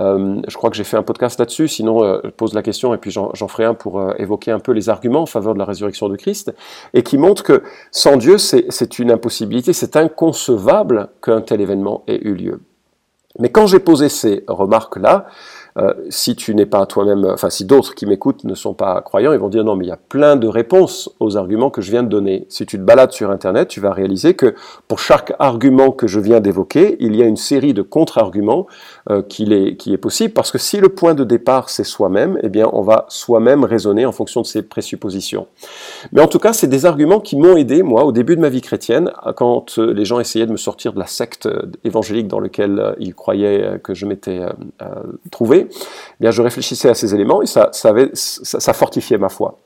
Euh, 0.00 0.40
je 0.46 0.56
crois 0.56 0.70
que 0.70 0.76
j'ai 0.76 0.84
fait 0.84 0.96
un 0.96 1.02
podcast 1.02 1.38
là-dessus, 1.38 1.68
sinon 1.68 2.02
euh, 2.02 2.20
je 2.24 2.30
pose 2.30 2.54
la 2.54 2.62
question 2.62 2.94
et 2.94 2.98
puis 2.98 3.10
j'en 3.10 3.48
ferai 3.48 3.64
un 3.64 3.74
pour 3.74 4.00
euh, 4.00 4.12
évoquer 4.18 4.50
un 4.50 4.58
peu 4.60 4.72
les 4.72 4.88
arguments 4.88 5.22
en 5.22 5.26
faveur 5.26 5.54
de 5.54 5.58
la 5.58 5.64
résurrection 5.64 6.08
de 6.08 6.16
Christ, 6.16 6.54
et 6.94 7.02
qui 7.02 7.18
montre 7.18 7.42
que 7.42 7.62
sans 7.90 8.16
Dieu, 8.16 8.38
c'est 8.38 8.98
une 8.98 9.10
impossibilité, 9.10 9.72
c'est 9.72 9.96
inconcevable 9.96 11.08
qu'un 11.22 11.40
tel 11.40 11.60
événement 11.60 12.02
ait 12.06 12.20
eu 12.22 12.34
lieu. 12.34 12.60
Mais 13.38 13.50
quand 13.50 13.66
j'ai 13.66 13.78
posé 13.78 14.08
ces 14.08 14.44
remarques-là, 14.48 15.26
euh, 15.78 15.94
si 16.08 16.34
tu 16.34 16.54
n'es 16.54 16.66
pas 16.66 16.84
toi-même, 16.86 17.24
enfin 17.24 17.50
si 17.50 17.64
d'autres 17.64 17.94
qui 17.94 18.06
m'écoutent 18.06 18.44
ne 18.44 18.54
sont 18.54 18.74
pas 18.74 19.00
croyants, 19.02 19.32
ils 19.32 19.38
vont 19.38 19.48
dire 19.48 19.64
non 19.64 19.76
mais 19.76 19.84
il 19.84 19.88
y 19.88 19.92
a 19.92 19.98
plein 19.98 20.36
de 20.36 20.48
réponses 20.48 21.10
aux 21.20 21.36
arguments 21.36 21.70
que 21.70 21.80
je 21.80 21.90
viens 21.90 22.02
de 22.02 22.08
donner. 22.08 22.46
Si 22.48 22.66
tu 22.66 22.78
te 22.78 22.82
balades 22.82 23.12
sur 23.12 23.30
Internet, 23.30 23.68
tu 23.68 23.80
vas 23.80 23.92
réaliser 23.92 24.34
que 24.34 24.54
pour 24.88 24.98
chaque 24.98 25.34
argument 25.38 25.90
que 25.90 26.08
je 26.08 26.18
viens 26.18 26.40
d'évoquer, 26.40 26.96
il 27.00 27.14
y 27.14 27.22
a 27.22 27.26
une 27.26 27.36
série 27.36 27.74
de 27.74 27.82
contre-arguments 27.82 28.66
euh, 29.10 29.22
qui, 29.22 29.52
est, 29.52 29.76
qui 29.76 29.92
est 29.92 29.98
possible, 29.98 30.32
parce 30.32 30.50
que 30.50 30.58
si 30.58 30.78
le 30.78 30.88
point 30.88 31.14
de 31.14 31.24
départ 31.24 31.70
c'est 31.70 31.84
soi-même, 31.84 32.38
eh 32.42 32.48
bien 32.48 32.68
on 32.72 32.82
va 32.82 33.06
soi-même 33.08 33.64
raisonner 33.64 34.04
en 34.04 34.12
fonction 34.12 34.40
de 34.40 34.46
ses 34.46 34.62
présuppositions. 34.62 35.46
Mais 36.12 36.20
en 36.20 36.28
tout 36.28 36.38
cas, 36.38 36.52
c'est 36.52 36.66
des 36.66 36.86
arguments 36.86 37.20
qui 37.20 37.36
m'ont 37.36 37.56
aidé, 37.56 37.82
moi, 37.82 38.04
au 38.04 38.12
début 38.12 38.34
de 38.34 38.40
ma 38.40 38.48
vie 38.48 38.62
chrétienne, 38.62 39.12
quand 39.36 39.78
euh, 39.78 39.92
les 39.92 40.04
gens 40.04 40.18
essayaient 40.18 40.46
de 40.46 40.52
me 40.52 40.56
sortir 40.56 40.92
de 40.92 40.98
la 40.98 41.06
secte 41.06 41.48
évangélique 41.84 42.26
dans 42.26 42.40
laquelle 42.40 42.94
ils 42.98 43.14
croyaient 43.14 43.80
que 43.82 43.94
je 43.94 44.06
m'étais 44.06 44.40
trouvé. 45.30 45.67
Eh 45.70 46.16
bien, 46.20 46.30
je 46.30 46.42
réfléchissais 46.42 46.88
à 46.88 46.94
ces 46.94 47.14
éléments 47.14 47.42
et 47.42 47.46
ça, 47.46 47.70
fortifiait 48.74 49.18
ma 49.18 49.28
foi. 49.28 49.56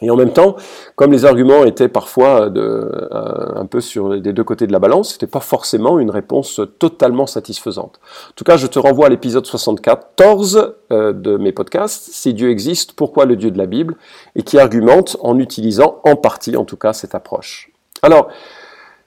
Et 0.00 0.10
en 0.10 0.16
même 0.16 0.32
temps, 0.32 0.56
comme 0.96 1.12
les 1.12 1.24
arguments 1.24 1.64
étaient 1.64 1.88
parfois 1.88 2.50
euh, 2.50 3.48
un 3.54 3.66
peu 3.66 3.80
sur 3.80 4.08
les 4.08 4.32
deux 4.32 4.42
côtés 4.42 4.66
de 4.66 4.72
la 4.72 4.80
balance, 4.80 5.12
c'était 5.12 5.28
pas 5.28 5.40
forcément 5.40 6.00
une 6.00 6.10
réponse 6.10 6.60
totalement 6.80 7.26
satisfaisante. 7.26 8.00
En 8.30 8.32
tout 8.34 8.42
cas, 8.42 8.56
je 8.56 8.66
te 8.66 8.80
renvoie 8.80 9.06
à 9.06 9.08
l'épisode 9.10 9.46
74 9.46 10.74
euh, 10.90 11.12
de 11.12 11.36
mes 11.36 11.52
podcasts, 11.52 12.10
Si 12.12 12.34
Dieu 12.34 12.50
existe, 12.50 12.94
pourquoi 12.94 13.26
le 13.26 13.36
Dieu 13.36 13.52
de 13.52 13.58
la 13.58 13.66
Bible, 13.66 13.94
et 14.34 14.42
qui 14.42 14.58
argumente 14.58 15.16
en 15.20 15.38
utilisant 15.38 16.00
en 16.02 16.16
partie, 16.16 16.56
en 16.56 16.64
tout 16.64 16.76
cas, 16.76 16.92
cette 16.92 17.14
approche. 17.14 17.70
Alors, 18.02 18.28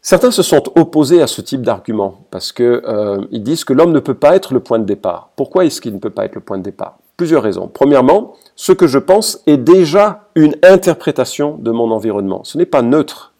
Certains 0.07 0.29
se 0.29 0.43
sont 0.43 0.61
opposés 0.75 1.23
à 1.23 1.25
ce 1.25 1.41
type 1.41 1.63
d'argument 1.63 2.27
parce 2.29 2.51
qu'ils 2.51 2.63
euh, 2.63 3.25
disent 3.31 3.63
que 3.63 3.73
l'homme 3.73 3.91
ne 3.91 3.99
peut 3.99 4.13
pas 4.13 4.35
être 4.35 4.53
le 4.53 4.59
point 4.59 4.77
de 4.77 4.85
départ. 4.85 5.31
Pourquoi 5.35 5.65
est-ce 5.65 5.81
qu'il 5.81 5.95
ne 5.95 5.97
peut 5.97 6.11
pas 6.11 6.25
être 6.25 6.35
le 6.35 6.41
point 6.41 6.59
de 6.59 6.63
départ? 6.63 6.99
Plusieurs 7.17 7.41
raisons. 7.41 7.67
Premièrement, 7.67 8.35
ce 8.55 8.71
que 8.71 8.85
je 8.85 8.99
pense 8.99 9.41
est 9.47 9.57
déjà 9.57 10.27
une 10.35 10.55
interprétation 10.61 11.57
de 11.57 11.71
mon 11.71 11.89
environnement. 11.89 12.43
Ce 12.43 12.55
n'est 12.55 12.67
pas 12.67 12.83
neutre. 12.83 13.33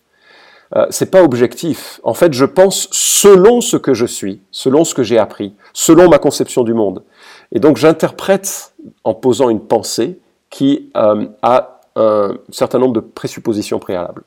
Euh, 0.75 0.87
c'est 0.89 1.11
pas 1.11 1.21
objectif. 1.21 2.01
En 2.03 2.15
fait, 2.15 2.33
je 2.33 2.45
pense 2.45 2.87
selon 2.91 3.61
ce 3.61 3.77
que 3.77 3.93
je 3.93 4.07
suis, 4.07 4.41
selon 4.49 4.85
ce 4.85 4.95
que 4.95 5.03
j'ai 5.03 5.19
appris, 5.19 5.53
selon 5.71 6.09
ma 6.09 6.17
conception 6.17 6.63
du 6.63 6.73
monde. 6.73 7.03
Et 7.51 7.59
donc, 7.59 7.77
j'interprète 7.77 8.73
en 9.03 9.13
posant 9.13 9.49
une 9.49 9.61
pensée 9.61 10.19
qui 10.49 10.89
euh, 10.97 11.27
a 11.43 11.81
un 11.95 12.33
certain 12.49 12.79
nombre 12.79 12.93
de 12.93 12.99
présuppositions 13.01 13.77
préalables. 13.77 14.23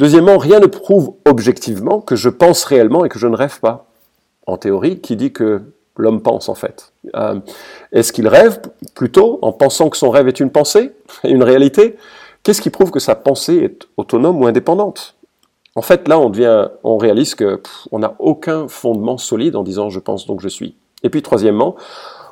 Deuxièmement, 0.00 0.38
rien 0.38 0.60
ne 0.60 0.66
prouve 0.66 1.12
objectivement 1.26 2.00
que 2.00 2.16
je 2.16 2.30
pense 2.30 2.64
réellement 2.64 3.04
et 3.04 3.10
que 3.10 3.18
je 3.18 3.26
ne 3.26 3.36
rêve 3.36 3.60
pas. 3.60 3.84
En 4.46 4.56
théorie, 4.56 4.98
qui 5.00 5.14
dit 5.14 5.30
que 5.30 5.60
l'homme 5.98 6.22
pense 6.22 6.48
en 6.48 6.54
fait 6.54 6.94
euh, 7.14 7.38
Est-ce 7.92 8.10
qu'il 8.14 8.26
rêve 8.26 8.62
plutôt 8.94 9.38
en 9.42 9.52
pensant 9.52 9.90
que 9.90 9.98
son 9.98 10.08
rêve 10.08 10.26
est 10.26 10.40
une 10.40 10.50
pensée, 10.50 10.92
une 11.24 11.42
réalité? 11.42 11.96
Qu'est-ce 12.42 12.62
qui 12.62 12.70
prouve 12.70 12.90
que 12.90 12.98
sa 12.98 13.14
pensée 13.14 13.56
est 13.56 13.88
autonome 13.98 14.40
ou 14.40 14.46
indépendante? 14.46 15.16
En 15.76 15.82
fait, 15.82 16.08
là, 16.08 16.18
on, 16.18 16.30
devient, 16.30 16.68
on 16.82 16.96
réalise 16.96 17.34
que 17.34 17.60
on 17.92 17.98
n'a 17.98 18.14
aucun 18.20 18.68
fondement 18.68 19.18
solide 19.18 19.54
en 19.54 19.62
disant 19.62 19.90
je 19.90 20.00
pense 20.00 20.26
donc 20.26 20.40
je 20.40 20.48
suis. 20.48 20.76
Et 21.02 21.10
puis 21.10 21.20
troisièmement, 21.20 21.76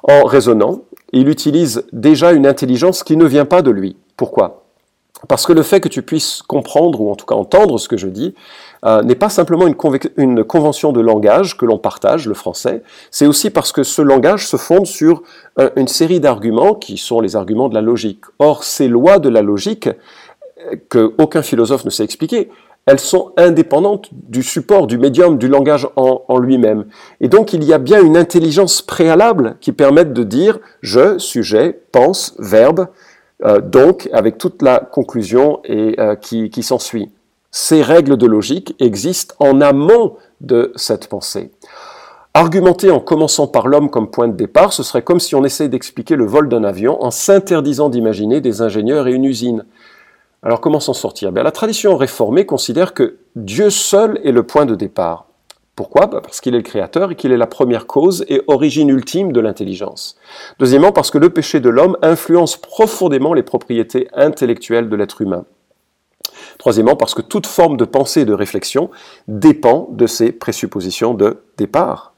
en 0.05 0.25
raisonnant, 0.25 0.85
il 1.13 1.29
utilise 1.29 1.85
déjà 1.93 2.33
une 2.33 2.47
intelligence 2.47 3.03
qui 3.03 3.19
ne 3.19 3.27
vient 3.27 3.45
pas 3.45 3.61
de 3.61 3.71
lui. 3.71 3.99
Pourquoi? 4.17 4.68
Parce 5.27 5.47
que 5.47 5.53
le 5.53 5.63
fait 5.63 5.81
que 5.81 5.89
tu 5.89 6.03
puisses 6.03 6.43
comprendre, 6.43 7.01
ou 7.01 7.11
en 7.11 7.17
tout 7.17 7.27
cas 7.27 7.35
entendre 7.35 7.79
ce 7.79 7.89
que 7.89 7.97
je 7.97 8.07
dis, 8.07 8.35
euh, 8.85 9.03
n'est 9.03 9.17
pas 9.17 9.29
simplement 9.29 9.67
une, 9.67 10.45
convention 10.45 10.93
de 10.93 11.01
langage 11.01 11.57
que 11.57 11.67
l'on 11.67 11.79
partage, 11.79 12.29
le 12.29 12.35
français, 12.35 12.83
c'est 13.11 13.27
aussi 13.27 13.51
parce 13.51 13.73
que 13.73 13.83
ce 13.83 14.01
langage 14.01 14.47
se 14.47 14.57
fonde 14.57 14.87
sur 14.87 15.23
euh, 15.59 15.71
une 15.75 15.89
série 15.89 16.21
d'arguments 16.21 16.75
qui 16.75 16.97
sont 16.97 17.21
les 17.21 17.35
arguments 17.35 17.69
de 17.69 17.75
la 17.75 17.81
logique. 17.81 18.23
Or, 18.39 18.63
ces 18.63 18.87
lois 18.87 19.19
de 19.19 19.29
la 19.29 19.43
logique 19.43 19.89
qu'aucun 20.89 21.43
philosophe 21.43 21.85
ne 21.85 21.91
sait 21.91 22.05
expliquer, 22.05 22.51
elles 22.89 22.99
sont 22.99 23.33
indépendantes 23.37 24.09
du 24.13 24.43
support, 24.43 24.87
du 24.87 24.97
médium, 24.97 25.37
du 25.37 25.47
langage 25.47 25.87
en, 25.97 26.39
lui-même. 26.39 26.87
Et 27.21 27.29
donc 27.29 27.53
il 27.53 27.63
y 27.65 27.75
a 27.75 27.79
bien 27.79 28.03
une 28.03 28.17
intelligence 28.17 28.81
préalable 28.81 29.57
qui 29.61 29.73
permette 29.73 30.15
de 30.15 30.23
dire 30.23 30.59
je, 30.81 31.19
sujet, 31.19 31.79
pense, 31.93 32.35
verbe, 32.39 32.89
euh, 33.45 33.61
donc 33.61 34.09
avec 34.13 34.39
toute 34.39 34.63
la 34.63 34.81
conclusion 34.81 35.61
euh, 35.71 36.17
qui, 36.17 36.63
s'ensuit. 36.63 37.11
Ces 37.51 37.83
règles 37.83 38.17
de 38.17 38.27
logique 38.27 38.75
existent 38.81 39.35
en 39.39 39.61
amont 39.61 40.17
de 40.41 40.73
cette 40.77 41.09
pensée. 41.09 41.51
Argumenter 42.35 42.91
en 42.91 43.01
commençant 43.01 43.47
par 43.47 43.69
l'homme 43.69 43.91
comme 43.91 44.11
point 44.11 44.29
de 44.29 44.37
départ, 44.37 44.73
ce 44.73 44.83
serait 44.83 45.03
comme 45.03 45.21
si 45.21 45.35
on 45.35 45.45
essayait 45.45 45.69
d'expliquer 45.71 46.15
le 46.15 46.27
vol 46.27 46.49
d'un 46.49 46.63
avion 46.65 47.03
en 47.03 47.11
s'interdisant 47.11 47.89
d'imaginer 47.89 48.41
des 48.41 48.61
ingénieurs 48.61 49.09
et 49.09 49.13
une 49.13 49.25
usine. 49.25 49.65
Alors 50.43 50.61
comment 50.61 50.81
s'en 50.81 50.93
sortir? 50.93 51.33
Bien, 51.33 51.43
La 51.43 51.51
tradition 51.51 51.97
réformée 51.97 52.45
considère 52.45 52.93
que 52.93 53.19
Dieu 53.35 53.71
seul 53.71 54.21
est 54.25 54.33
le 54.33 54.43
point 54.43 54.67
de 54.67 54.75
départ. 54.75 55.28
Pourquoi 55.79 56.09
bah, 56.09 56.21
Parce 56.21 56.41
qu'il 56.41 56.57
est 56.57 56.59
le 56.59 56.65
créateur 56.65 57.13
et 57.13 57.15
qu'il 57.15 57.31
est 57.31 57.37
la 57.37 57.47
première 57.47 57.87
cause 57.87 58.25
et 58.27 58.43
origine 58.49 58.89
ultime 58.89 59.31
de 59.31 59.39
l'intelligence. 59.39 60.17
Deuxièmement, 60.59 60.91
parce 60.91 61.13
que 61.13 61.19
le 61.19 61.31
péché 61.31 61.61
de 61.61 61.69
l'homme 61.69 61.97
influence 62.03 62.57
profondément 62.57 63.33
les 63.33 63.45
propriétés 63.45 64.09
intellectuelles 64.13 64.89
de 64.89 64.97
l'être 64.97 65.21
humain. 65.21 65.45
Troisièmement, 66.59 66.97
parce 66.97 67.15
que 67.15 67.23
toute 67.23 67.47
forme 67.47 67.77
de 67.77 67.85
pensée 67.85 68.23
et 68.23 68.25
de 68.25 68.33
réflexion 68.33 68.91
dépend 69.29 69.87
de 69.93 70.09
ses 70.09 70.33
présuppositions 70.33 71.15
de 71.15 71.45
départ. 71.57 72.13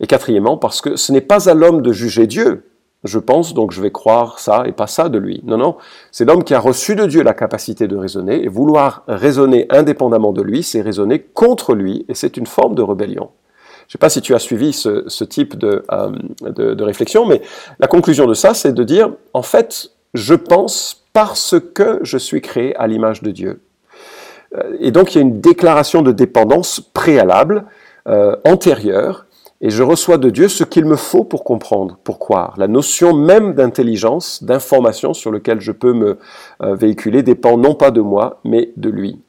Et 0.00 0.06
quatrièmement, 0.06 0.58
parce 0.58 0.82
que 0.82 0.96
ce 0.96 1.10
n'est 1.10 1.22
pas 1.22 1.48
à 1.48 1.54
l'homme 1.54 1.80
de 1.80 1.92
juger 1.92 2.26
Dieu, 2.26 2.66
je 3.06 3.18
pense, 3.18 3.54
donc 3.54 3.72
je 3.72 3.80
vais 3.80 3.90
croire 3.90 4.38
ça 4.38 4.64
et 4.66 4.72
pas 4.72 4.86
ça 4.86 5.08
de 5.08 5.18
lui. 5.18 5.42
Non, 5.44 5.56
non, 5.56 5.76
c'est 6.10 6.24
l'homme 6.24 6.44
qui 6.44 6.54
a 6.54 6.60
reçu 6.60 6.94
de 6.96 7.06
Dieu 7.06 7.22
la 7.22 7.34
capacité 7.34 7.88
de 7.88 7.96
raisonner, 7.96 8.44
et 8.44 8.48
vouloir 8.48 9.02
raisonner 9.08 9.66
indépendamment 9.70 10.32
de 10.32 10.42
lui, 10.42 10.62
c'est 10.62 10.80
raisonner 10.80 11.20
contre 11.20 11.74
lui, 11.74 12.04
et 12.08 12.14
c'est 12.14 12.36
une 12.36 12.46
forme 12.46 12.74
de 12.74 12.82
rébellion. 12.82 13.30
Je 13.86 13.90
ne 13.90 13.92
sais 13.92 13.98
pas 13.98 14.08
si 14.08 14.20
tu 14.20 14.34
as 14.34 14.40
suivi 14.40 14.72
ce, 14.72 15.24
type 15.24 15.54
euh, 15.62 16.10
de, 16.42 16.82
réflexion, 16.82 17.24
mais 17.24 17.40
la 17.78 17.86
conclusion 17.86 18.26
de 18.26 18.34
ça, 18.34 18.52
c'est 18.52 18.72
de 18.72 18.82
dire, 18.82 19.10
en 19.32 19.42
fait, 19.42 19.90
je 20.12 20.34
pense 20.34 21.04
parce 21.12 21.54
que 21.74 22.00
je 22.02 22.18
suis 22.18 22.40
créé 22.40 22.74
à 22.76 22.88
l'image 22.88 23.22
de 23.22 23.30
Dieu. 23.30 23.60
Euh, 24.56 24.76
et 24.80 24.90
donc 24.90 25.14
il 25.14 25.18
y 25.18 25.20
a 25.20 25.22
une 25.22 25.40
déclaration 25.40 26.02
de 26.02 26.12
dépendance 26.12 26.80
préalable, 26.80 27.64
euh, 28.08 28.36
antérieure, 28.44 29.25
et 29.60 29.70
je 29.70 29.82
reçois 29.82 30.18
de 30.18 30.30
Dieu 30.30 30.48
ce 30.48 30.64
qu'il 30.64 30.84
me 30.84 30.96
faut 30.96 31.24
pour 31.24 31.44
comprendre, 31.44 31.98
pour 32.04 32.18
croire. 32.18 32.54
La 32.58 32.68
notion 32.68 33.14
même 33.14 33.54
d'intelligence, 33.54 34.42
d'information 34.42 35.14
sur 35.14 35.30
lequel 35.30 35.60
je 35.60 35.72
peux 35.72 35.92
me 35.92 36.18
euh, 36.62 36.74
véhiculer 36.74 37.22
dépend 37.22 37.56
non 37.56 37.74
pas 37.74 37.90
de 37.90 38.00
moi, 38.00 38.40
mais 38.44 38.72
de 38.76 38.90
lui. 38.90 39.20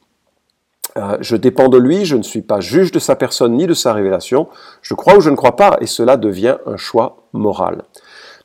Euh, 0.96 1.16
je 1.20 1.36
dépends 1.36 1.68
de 1.68 1.78
lui, 1.78 2.04
je 2.04 2.16
ne 2.16 2.22
suis 2.22 2.42
pas 2.42 2.60
juge 2.60 2.92
de 2.92 2.98
sa 2.98 3.16
personne 3.16 3.56
ni 3.56 3.66
de 3.66 3.74
sa 3.74 3.92
révélation, 3.92 4.48
je 4.82 4.94
crois 4.94 5.16
ou 5.16 5.20
je 5.20 5.30
ne 5.30 5.36
crois 5.36 5.56
pas, 5.56 5.76
et 5.80 5.86
cela 5.86 6.16
devient 6.16 6.56
un 6.66 6.76
choix 6.76 7.28
moral. 7.32 7.82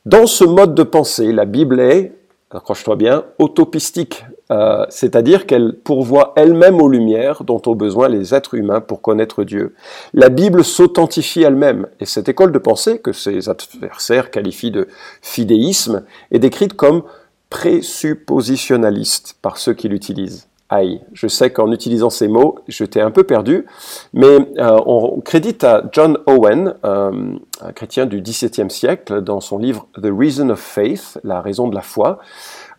Dans 0.06 0.26
ce 0.26 0.44
mode 0.44 0.74
de 0.74 0.82
pensée, 0.82 1.32
la 1.32 1.44
Bible 1.44 1.80
est, 1.80 2.12
accroche-toi 2.54 2.96
bien, 2.96 3.24
autopistique, 3.38 4.24
euh, 4.50 4.84
c'est-à-dire 4.88 5.46
qu'elle 5.46 5.74
pourvoit 5.74 6.32
elle-même 6.36 6.80
aux 6.80 6.88
lumières 6.88 7.44
dont 7.44 7.60
ont 7.66 7.74
besoin 7.74 8.08
les 8.08 8.34
êtres 8.34 8.54
humains 8.54 8.80
pour 8.80 9.02
connaître 9.02 9.44
Dieu. 9.44 9.74
La 10.12 10.28
Bible 10.28 10.64
s'authentifie 10.64 11.42
elle-même, 11.42 11.86
et 12.00 12.06
cette 12.06 12.28
école 12.28 12.52
de 12.52 12.58
pensée, 12.58 12.98
que 12.98 13.12
ses 13.12 13.48
adversaires 13.48 14.30
qualifient 14.30 14.70
de 14.70 14.88
fidéisme, 15.22 16.04
est 16.30 16.38
décrite 16.38 16.74
comme 16.74 17.02
présuppositionnaliste 17.50 19.36
par 19.42 19.58
ceux 19.58 19.74
qui 19.74 19.88
l'utilisent. 19.88 20.48
Aïe, 20.70 21.02
je 21.12 21.28
sais 21.28 21.50
qu'en 21.50 21.70
utilisant 21.72 22.10
ces 22.10 22.26
mots, 22.26 22.58
j'étais 22.68 23.00
un 23.00 23.10
peu 23.10 23.24
perdu, 23.24 23.66
mais 24.12 24.38
euh, 24.58 24.80
on 24.86 25.20
crédite 25.20 25.62
à 25.62 25.84
John 25.92 26.18
Owen, 26.26 26.74
euh, 26.84 27.36
un 27.60 27.72
chrétien 27.72 28.06
du 28.06 28.20
XVIIe 28.20 28.70
siècle, 28.70 29.20
dans 29.20 29.40
son 29.40 29.58
livre 29.58 29.86
The 29.96 30.08
Reason 30.10 30.50
of 30.50 30.58
Faith, 30.58 31.18
la 31.22 31.40
raison 31.40 31.68
de 31.68 31.74
la 31.74 31.82
foi, 31.82 32.18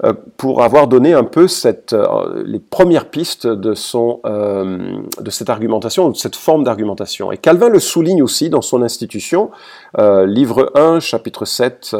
euh, 0.03 0.13
pour 0.35 0.61
avoir 0.61 0.87
donné 0.87 1.13
un 1.13 1.23
peu 1.23 1.47
cette, 1.47 1.93
euh, 1.93 2.43
les 2.45 2.59
premières 2.59 3.09
pistes 3.09 3.47
de, 3.47 3.73
son, 3.73 4.19
euh, 4.25 4.99
de 5.21 5.29
cette 5.29 5.49
argumentation, 5.49 6.09
de 6.09 6.17
cette 6.17 6.35
forme 6.35 6.65
d'argumentation. 6.65 7.31
Et 7.31 7.37
Calvin 7.37 7.69
le 7.69 7.79
souligne 7.79 8.21
aussi 8.21 8.49
dans 8.49 8.61
son 8.61 8.81
institution, 8.81 9.51
livre 9.97 10.71
1, 10.75 10.99
chapitre 10.99 11.45
7, 11.45 11.95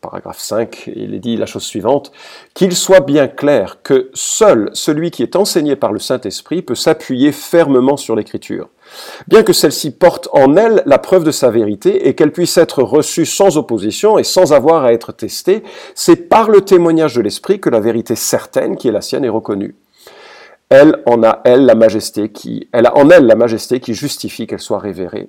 paragraphe 0.00 0.40
5, 0.40 0.90
il 0.94 1.14
est 1.14 1.20
dit 1.20 1.36
la 1.36 1.46
chose 1.46 1.62
suivante, 1.62 2.10
qu'il 2.54 2.74
soit 2.74 3.00
bien 3.00 3.28
clair 3.28 3.78
que 3.82 4.10
seul 4.14 4.70
celui 4.72 5.12
qui 5.12 5.22
est 5.22 5.36
enseigné 5.36 5.76
par 5.76 5.92
le 5.92 6.00
Saint-Esprit 6.00 6.62
peut 6.62 6.74
s'appuyer 6.74 7.30
fermement 7.30 7.96
sur 7.96 8.16
l'Écriture 8.16 8.68
bien 9.28 9.42
que 9.42 9.52
celle-ci 9.52 9.90
porte 9.90 10.28
en 10.32 10.56
elle 10.56 10.82
la 10.86 10.98
preuve 10.98 11.24
de 11.24 11.30
sa 11.30 11.50
vérité 11.50 12.08
et 12.08 12.14
qu'elle 12.14 12.32
puisse 12.32 12.56
être 12.58 12.82
reçue 12.82 13.26
sans 13.26 13.56
opposition 13.56 14.18
et 14.18 14.24
sans 14.24 14.52
avoir 14.52 14.84
à 14.84 14.92
être 14.92 15.12
testée, 15.12 15.62
c'est 15.94 16.28
par 16.28 16.50
le 16.50 16.62
témoignage 16.62 17.14
de 17.14 17.20
l'Esprit 17.20 17.60
que 17.60 17.70
la 17.70 17.80
vérité 17.80 18.16
certaine 18.16 18.76
qui 18.76 18.88
est 18.88 18.92
la 18.92 19.00
sienne 19.00 19.24
est 19.24 19.28
reconnue. 19.28 19.74
Elle 20.68 21.02
en 21.06 21.22
a 21.24 21.40
elle 21.44 21.66
la 21.66 21.74
majesté 21.74 22.30
qui, 22.30 22.68
elle 22.72 22.86
a 22.86 22.96
en 22.96 23.10
elle 23.10 23.26
la 23.26 23.34
majesté 23.34 23.80
qui 23.80 23.94
justifie 23.94 24.46
qu'elle 24.46 24.60
soit 24.60 24.78
révérée. 24.78 25.28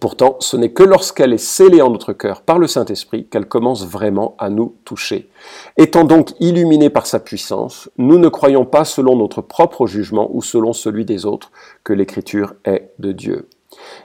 Pourtant, 0.00 0.36
ce 0.40 0.56
n'est 0.56 0.72
que 0.72 0.82
lorsqu'elle 0.82 1.34
est 1.34 1.38
scellée 1.38 1.82
en 1.82 1.90
notre 1.90 2.14
cœur 2.14 2.40
par 2.40 2.58
le 2.58 2.66
Saint-Esprit 2.66 3.26
qu'elle 3.26 3.46
commence 3.46 3.86
vraiment 3.86 4.34
à 4.38 4.48
nous 4.48 4.76
toucher. 4.84 5.28
Étant 5.76 6.04
donc 6.04 6.30
illuminée 6.40 6.88
par 6.88 7.06
sa 7.06 7.20
puissance, 7.20 7.90
nous 7.98 8.18
ne 8.18 8.28
croyons 8.28 8.64
pas 8.64 8.84
selon 8.84 9.14
notre 9.14 9.42
propre 9.42 9.86
jugement 9.86 10.30
ou 10.32 10.42
selon 10.42 10.72
celui 10.72 11.04
des 11.04 11.26
autres 11.26 11.50
que 11.84 11.92
l'Écriture 11.92 12.54
est 12.64 12.92
de 12.98 13.12
Dieu. 13.12 13.48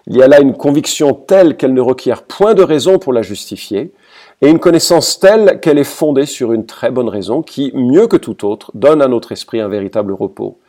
Il 0.07 0.17
y 0.17 0.21
a 0.21 0.27
là 0.27 0.41
une 0.41 0.57
conviction 0.57 1.13
telle 1.13 1.55
qu'elle 1.55 1.73
ne 1.73 1.81
requiert 1.81 2.23
point 2.23 2.55
de 2.55 2.63
raison 2.63 2.99
pour 2.99 3.13
la 3.13 3.21
justifier, 3.21 3.93
et 4.41 4.49
une 4.49 4.59
connaissance 4.59 5.19
telle 5.19 5.59
qu'elle 5.59 5.77
est 5.77 5.83
fondée 5.83 6.25
sur 6.25 6.53
une 6.53 6.65
très 6.65 6.91
bonne 6.91 7.09
raison 7.09 7.41
qui, 7.41 7.71
mieux 7.73 8.07
que 8.07 8.17
tout 8.17 8.45
autre, 8.45 8.71
donne 8.73 9.01
à 9.01 9.07
notre 9.07 9.31
esprit 9.31 9.59
un 9.59 9.67
véritable 9.67 10.13
repos. 10.13 10.59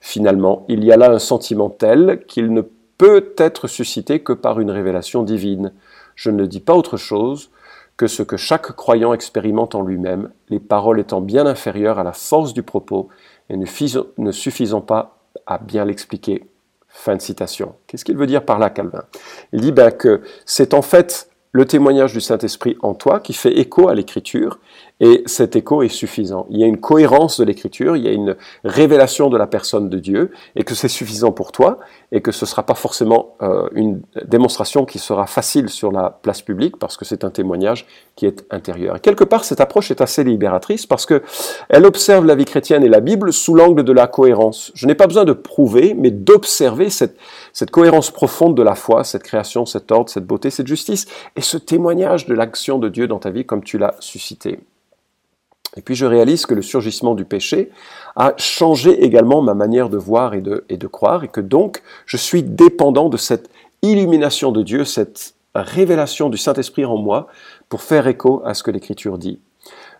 Finalement, 0.00 0.64
il 0.68 0.84
y 0.84 0.92
a 0.92 0.96
là 0.96 1.10
un 1.10 1.18
sentiment 1.18 1.68
tel 1.68 2.24
qu'il 2.28 2.52
ne 2.52 2.62
peut 2.98 3.34
être 3.36 3.68
suscité 3.68 4.20
que 4.20 4.32
par 4.32 4.60
une 4.60 4.70
révélation 4.70 5.22
divine. 5.22 5.72
Je 6.14 6.30
ne 6.30 6.46
dis 6.46 6.60
pas 6.60 6.74
autre 6.74 6.96
chose 6.96 7.50
que 7.96 8.06
ce 8.06 8.22
que 8.22 8.36
chaque 8.36 8.72
croyant 8.72 9.14
expérimente 9.14 9.74
en 9.74 9.82
lui-même, 9.82 10.30
les 10.48 10.60
paroles 10.60 11.00
étant 11.00 11.20
bien 11.20 11.46
inférieures 11.46 11.98
à 11.98 12.04
la 12.04 12.12
force 12.12 12.52
du 12.52 12.62
propos 12.62 13.08
et 13.48 13.56
ne, 13.56 14.32
suffisant 14.32 14.80
pas 14.80 15.18
à 15.46 15.58
bien 15.58 15.84
l'expliquer. 15.84 16.44
Fin 16.88 17.16
de 17.16 17.20
citation. 17.20 17.74
Qu'est-ce 17.86 18.04
qu'il 18.04 18.16
veut 18.16 18.26
dire 18.26 18.44
par 18.44 18.58
là, 18.58 18.70
Calvin? 18.70 19.04
Il 19.52 19.60
dit 19.60 19.72
ben, 19.72 19.90
que 19.90 20.22
c'est 20.46 20.72
en 20.72 20.82
fait 20.82 21.30
le 21.52 21.66
témoignage 21.66 22.12
du 22.12 22.20
Saint-Esprit 22.20 22.76
en 22.82 22.94
toi 22.94 23.20
qui 23.20 23.32
fait 23.32 23.58
écho 23.58 23.88
à 23.88 23.94
l'Écriture, 23.94 24.58
et 25.00 25.22
cet 25.26 25.56
écho 25.56 25.82
est 25.82 25.88
suffisant. 25.88 26.46
Il 26.50 26.58
y 26.58 26.64
a 26.64 26.66
une 26.66 26.80
cohérence 26.80 27.38
de 27.38 27.44
l'Écriture, 27.44 27.96
il 27.96 28.04
y 28.04 28.08
a 28.08 28.12
une 28.12 28.36
révélation 28.64 29.28
de 29.28 29.36
la 29.36 29.46
personne 29.46 29.90
de 29.90 29.98
Dieu, 29.98 30.30
et 30.54 30.64
que 30.64 30.74
c'est 30.74 30.88
suffisant 30.88 31.32
pour 31.32 31.52
toi, 31.52 31.78
et 32.12 32.22
que 32.22 32.32
ce 32.32 32.44
ne 32.44 32.48
sera 32.48 32.62
pas 32.62 32.74
forcément 32.74 33.36
euh, 33.42 33.68
une 33.72 34.00
démonstration 34.24 34.86
qui 34.86 34.98
sera 34.98 35.26
facile 35.26 35.68
sur 35.68 35.92
la 35.92 36.10
place 36.22 36.40
publique, 36.40 36.78
parce 36.78 36.96
que 36.96 37.04
c'est 37.04 37.24
un 37.24 37.30
témoignage 37.30 37.86
qui 38.14 38.24
est 38.24 38.44
intérieur. 38.50 38.96
Et 38.96 39.00
quelque 39.00 39.24
part, 39.24 39.44
cette 39.44 39.60
approche 39.60 39.90
est 39.90 40.00
assez 40.00 40.24
libératrice, 40.24 40.86
parce 40.86 41.04
que 41.04 41.22
elle 41.68 41.84
observe 41.84 42.24
la 42.24 42.34
vie 42.34 42.46
chrétienne 42.46 42.82
et 42.82 42.88
la 42.88 43.00
Bible 43.00 43.32
sous 43.32 43.54
l'angle 43.54 43.84
de 43.84 43.92
la 43.92 44.06
cohérence. 44.06 44.72
Je 44.74 44.86
n'ai 44.86 44.94
pas 44.94 45.06
besoin 45.06 45.24
de 45.24 45.34
prouver, 45.34 45.94
mais 45.94 46.10
d'observer 46.10 46.88
cette, 46.88 47.18
cette 47.52 47.70
cohérence 47.70 48.10
profonde 48.10 48.56
de 48.56 48.62
la 48.62 48.74
foi, 48.74 49.04
cette 49.04 49.24
création, 49.24 49.66
cet 49.66 49.92
ordre, 49.92 50.08
cette 50.08 50.26
beauté, 50.26 50.48
cette 50.48 50.66
justice, 50.66 51.06
et 51.36 51.42
ce 51.42 51.58
témoignage 51.58 52.26
de 52.26 52.34
l'action 52.34 52.78
de 52.78 52.88
Dieu 52.88 53.06
dans 53.08 53.18
ta 53.18 53.30
vie 53.30 53.44
comme 53.44 53.62
tu 53.62 53.76
l'as 53.76 53.94
suscité. 54.00 54.58
Et 55.76 55.82
puis 55.82 55.94
je 55.94 56.06
réalise 56.06 56.46
que 56.46 56.54
le 56.54 56.62
surgissement 56.62 57.14
du 57.14 57.24
péché 57.24 57.70
a 58.16 58.34
changé 58.38 59.04
également 59.04 59.42
ma 59.42 59.54
manière 59.54 59.90
de 59.90 59.98
voir 59.98 60.34
et 60.34 60.40
de, 60.40 60.86
croire, 60.86 61.24
et 61.24 61.28
que 61.28 61.40
donc 61.40 61.82
je 62.06 62.16
suis 62.16 62.42
dépendant 62.42 63.08
de 63.08 63.16
cette 63.16 63.50
illumination 63.82 64.52
de 64.52 64.62
Dieu, 64.62 64.84
cette 64.84 65.34
révélation 65.54 66.28
du 66.30 66.38
Saint-Esprit 66.38 66.84
en 66.84 66.96
moi, 66.96 67.28
pour 67.68 67.82
faire 67.82 68.06
écho 68.06 68.42
à 68.44 68.54
ce 68.54 68.62
que 68.62 68.70
l'Écriture 68.70 69.18
dit. 69.18 69.40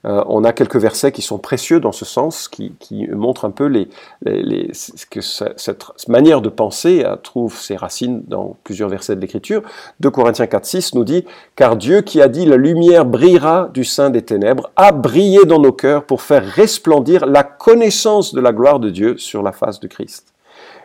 Euh, 0.05 0.23
on 0.27 0.45
a 0.45 0.53
quelques 0.53 0.77
versets 0.77 1.13
qui 1.13 1.23
sont 1.23 1.39
précieux 1.39 1.81
dans 1.81 1.93
ce 1.93 2.05
sens, 2.05 2.49
qui, 2.49 2.73
montrent 3.13 3.45
un 3.45 3.51
peu 3.51 3.67
les, 3.67 3.89
que 5.11 5.21
cette 5.21 6.09
manière 6.09 6.41
de 6.41 6.49
penser 6.49 7.05
trouve 7.23 7.59
ses 7.59 7.77
racines 7.77 8.23
dans 8.27 8.57
plusieurs 8.65 8.89
versets 8.89 9.17
de 9.17 9.21
l'Écriture. 9.21 9.63
2 10.01 10.11
Corinthiens 10.11 10.47
4, 10.47 10.65
6 10.65 10.95
nous 10.95 11.05
dit 11.05 11.25
Car 11.57 11.77
Dieu 11.77 12.03
qui 12.03 12.21
a 12.21 12.29
dit 12.29 12.47
la 12.47 12.57
lumière 12.57 13.05
brillera 13.05 13.71
du 13.73 13.85
sein 13.85 14.11
des 14.11 14.23
ténèbres, 14.23 14.71
a 14.77 14.93
brillé 14.93 15.45
dans 15.45 15.61
nos 15.61 15.73
cœurs 15.73 16.05
pour 16.05 16.23
faire 16.23 16.45
resplendir 16.45 17.27
la 17.27 17.43
connaissance 17.43 18.35
de 18.35 18.41
la 18.41 18.53
gloire 18.53 18.81
de 18.81 18.91
Dieu 18.91 19.17
sur 19.19 19.43
la 19.43 19.53
face 19.53 19.81
de 19.81 19.87
Christ. 19.87 20.33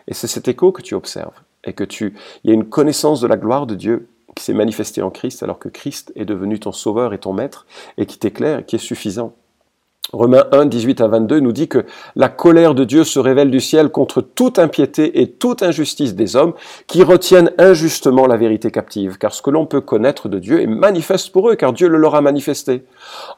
Et 0.08 0.14
c'est 0.14 0.26
cet 0.26 0.48
écho 0.48 0.72
que 0.72 0.82
tu 0.82 0.94
observes, 0.94 1.40
et 1.64 1.72
que 1.72 1.84
tu, 1.84 2.14
il 2.44 2.50
y 2.50 2.52
a 2.52 2.54
une 2.54 2.68
connaissance 2.68 3.20
de 3.20 3.26
la 3.26 3.36
gloire 3.36 3.66
de 3.66 3.74
Dieu 3.74 4.08
qui 4.36 4.44
s'est 4.44 4.54
manifesté 4.54 5.02
en 5.02 5.10
Christ 5.10 5.42
alors 5.42 5.58
que 5.58 5.68
Christ 5.68 6.12
est 6.16 6.24
devenu 6.24 6.58
ton 6.58 6.72
sauveur 6.72 7.14
et 7.14 7.18
ton 7.18 7.32
maître 7.32 7.66
et 7.98 8.06
qui 8.06 8.18
t'éclaire 8.18 8.60
et 8.60 8.64
qui 8.64 8.76
est 8.76 8.78
suffisant. 8.78 9.34
Romains 10.12 10.44
1, 10.52 10.66
18 10.66 11.00
à 11.00 11.06
22 11.08 11.40
nous 11.40 11.52
dit 11.52 11.68
que 11.68 11.86
la 12.16 12.28
colère 12.28 12.74
de 12.74 12.84
Dieu 12.84 13.02
se 13.04 13.18
révèle 13.18 13.50
du 13.50 13.60
ciel 13.60 13.88
contre 13.88 14.20
toute 14.20 14.58
impiété 14.58 15.22
et 15.22 15.30
toute 15.30 15.62
injustice 15.62 16.14
des 16.14 16.36
hommes 16.36 16.52
qui 16.86 17.02
retiennent 17.02 17.52
injustement 17.56 18.26
la 18.26 18.36
vérité 18.36 18.70
captive, 18.70 19.16
car 19.16 19.32
ce 19.32 19.40
que 19.40 19.48
l'on 19.48 19.64
peut 19.64 19.80
connaître 19.80 20.28
de 20.28 20.38
Dieu 20.38 20.60
est 20.60 20.66
manifeste 20.66 21.30
pour 21.30 21.48
eux, 21.48 21.54
car 21.54 21.72
Dieu 21.72 21.88
le 21.88 21.96
leur 21.96 22.16
a 22.16 22.20
manifesté. 22.20 22.82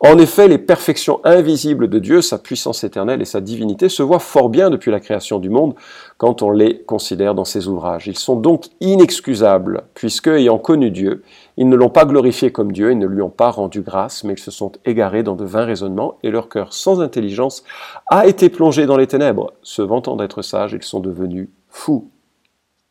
En 0.01 0.19
effet, 0.19 0.49
les 0.49 0.59
perfections 0.59 1.21
invisibles 1.23 1.89
de 1.89 1.99
Dieu, 1.99 2.23
sa 2.23 2.39
puissance 2.39 2.83
éternelle 2.83 3.23
et 3.23 3.27
sa 3.27 3.41
divinité 3.41 3.89
se 3.89 4.03
voient 4.03 4.19
fort 4.19 4.49
bien 4.49 4.71
depuis 4.71 4.91
la 4.91 5.01
création 5.01 5.39
du 5.39 5.51
monde 5.51 5.75
quand 6.19 6.43
on 6.43 6.51
les 6.51 6.83
considère 6.83 7.35
dans 7.35 7.45
ses 7.45 7.67
ouvrages. 7.69 8.07
Ils 8.07 8.19
sont 8.19 8.37
donc 8.37 8.67
inexcusables, 8.81 9.83
puisque, 9.95 10.29
ayant 10.29 10.59
connu 10.59 10.91
Dieu, 10.91 11.23
ils 11.57 11.69
ne 11.69 11.77
l'ont 11.77 11.91
pas 11.91 12.05
glorifié 12.05 12.53
comme 12.53 12.73
Dieu, 12.73 12.93
ils 12.93 12.99
ne 12.99 13.07
lui 13.07 13.23
ont 13.23 13.31
pas 13.31 13.51
rendu 13.51 13.83
grâce, 13.83 14.25
mais 14.25 14.35
ils 14.35 14.39
se 14.39 14.51
sont 14.51 14.73
égarés 14.85 15.23
dans 15.23 15.35
de 15.35 15.45
vains 15.45 15.65
raisonnements, 15.65 16.19
et 16.23 16.31
leur 16.31 16.49
cœur 16.49 16.73
sans 16.73 17.01
intelligence 17.01 17.65
a 18.07 18.27
été 18.27 18.49
plongé 18.49 18.87
dans 18.87 18.97
les 18.97 19.07
ténèbres. 19.07 19.53
Se 19.63 19.83
vantant 19.83 20.17
d'être 20.17 20.43
sages, 20.43 20.73
ils 20.73 20.83
sont 20.83 21.01
devenus 21.01 21.49
fous. 21.69 22.09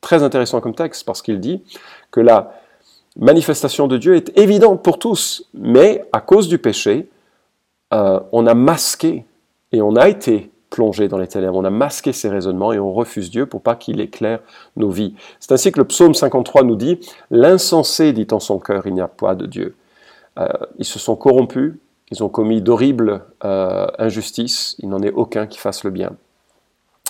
Très 0.01 0.21
intéressant 0.21 0.59
comme 0.59 0.75
texte, 0.75 1.05
parce 1.05 1.21
qu'il 1.21 1.39
dit 1.39 1.63
que 2.11 2.19
la 2.19 2.53
manifestation 3.17 3.87
de 3.87 3.97
Dieu 3.97 4.15
est 4.15 4.37
évidente 4.37 4.83
pour 4.83 4.99
tous, 4.99 5.49
mais 5.53 6.05
à 6.11 6.19
cause 6.19 6.47
du 6.47 6.57
péché, 6.57 7.09
euh, 7.93 8.19
on 8.31 8.47
a 8.47 8.53
masqué 8.53 9.25
et 9.71 9.81
on 9.81 9.95
a 9.95 10.09
été 10.09 10.51
plongé 10.73 11.07
dans 11.07 11.19
les 11.19 11.27
ténèbres. 11.27 11.55
On 11.55 11.65
a 11.65 11.69
masqué 11.69 12.13
ses 12.13 12.29
raisonnements 12.29 12.73
et 12.73 12.79
on 12.79 12.91
refuse 12.91 13.29
Dieu 13.29 13.45
pour 13.45 13.61
pas 13.61 13.75
qu'il 13.75 14.01
éclaire 14.01 14.39
nos 14.75 14.89
vies. 14.89 15.13
C'est 15.39 15.51
ainsi 15.51 15.71
que 15.71 15.77
le 15.79 15.85
psaume 15.85 16.15
53 16.15 16.63
nous 16.63 16.75
dit 16.75 16.99
L'insensé 17.29 18.11
dit 18.11 18.27
en 18.31 18.39
son 18.39 18.57
cœur 18.57 18.87
Il 18.87 18.95
n'y 18.95 19.01
a 19.01 19.07
pas 19.07 19.35
de 19.35 19.45
Dieu. 19.45 19.75
Euh, 20.39 20.47
ils 20.79 20.85
se 20.85 20.97
sont 20.97 21.15
corrompus, 21.15 21.75
ils 22.09 22.23
ont 22.23 22.29
commis 22.29 22.59
d'horribles 22.59 23.21
euh, 23.45 23.85
injustices, 23.99 24.75
il 24.79 24.89
n'en 24.89 25.03
est 25.03 25.11
aucun 25.11 25.45
qui 25.45 25.59
fasse 25.59 25.83
le 25.83 25.91
bien. 25.91 26.09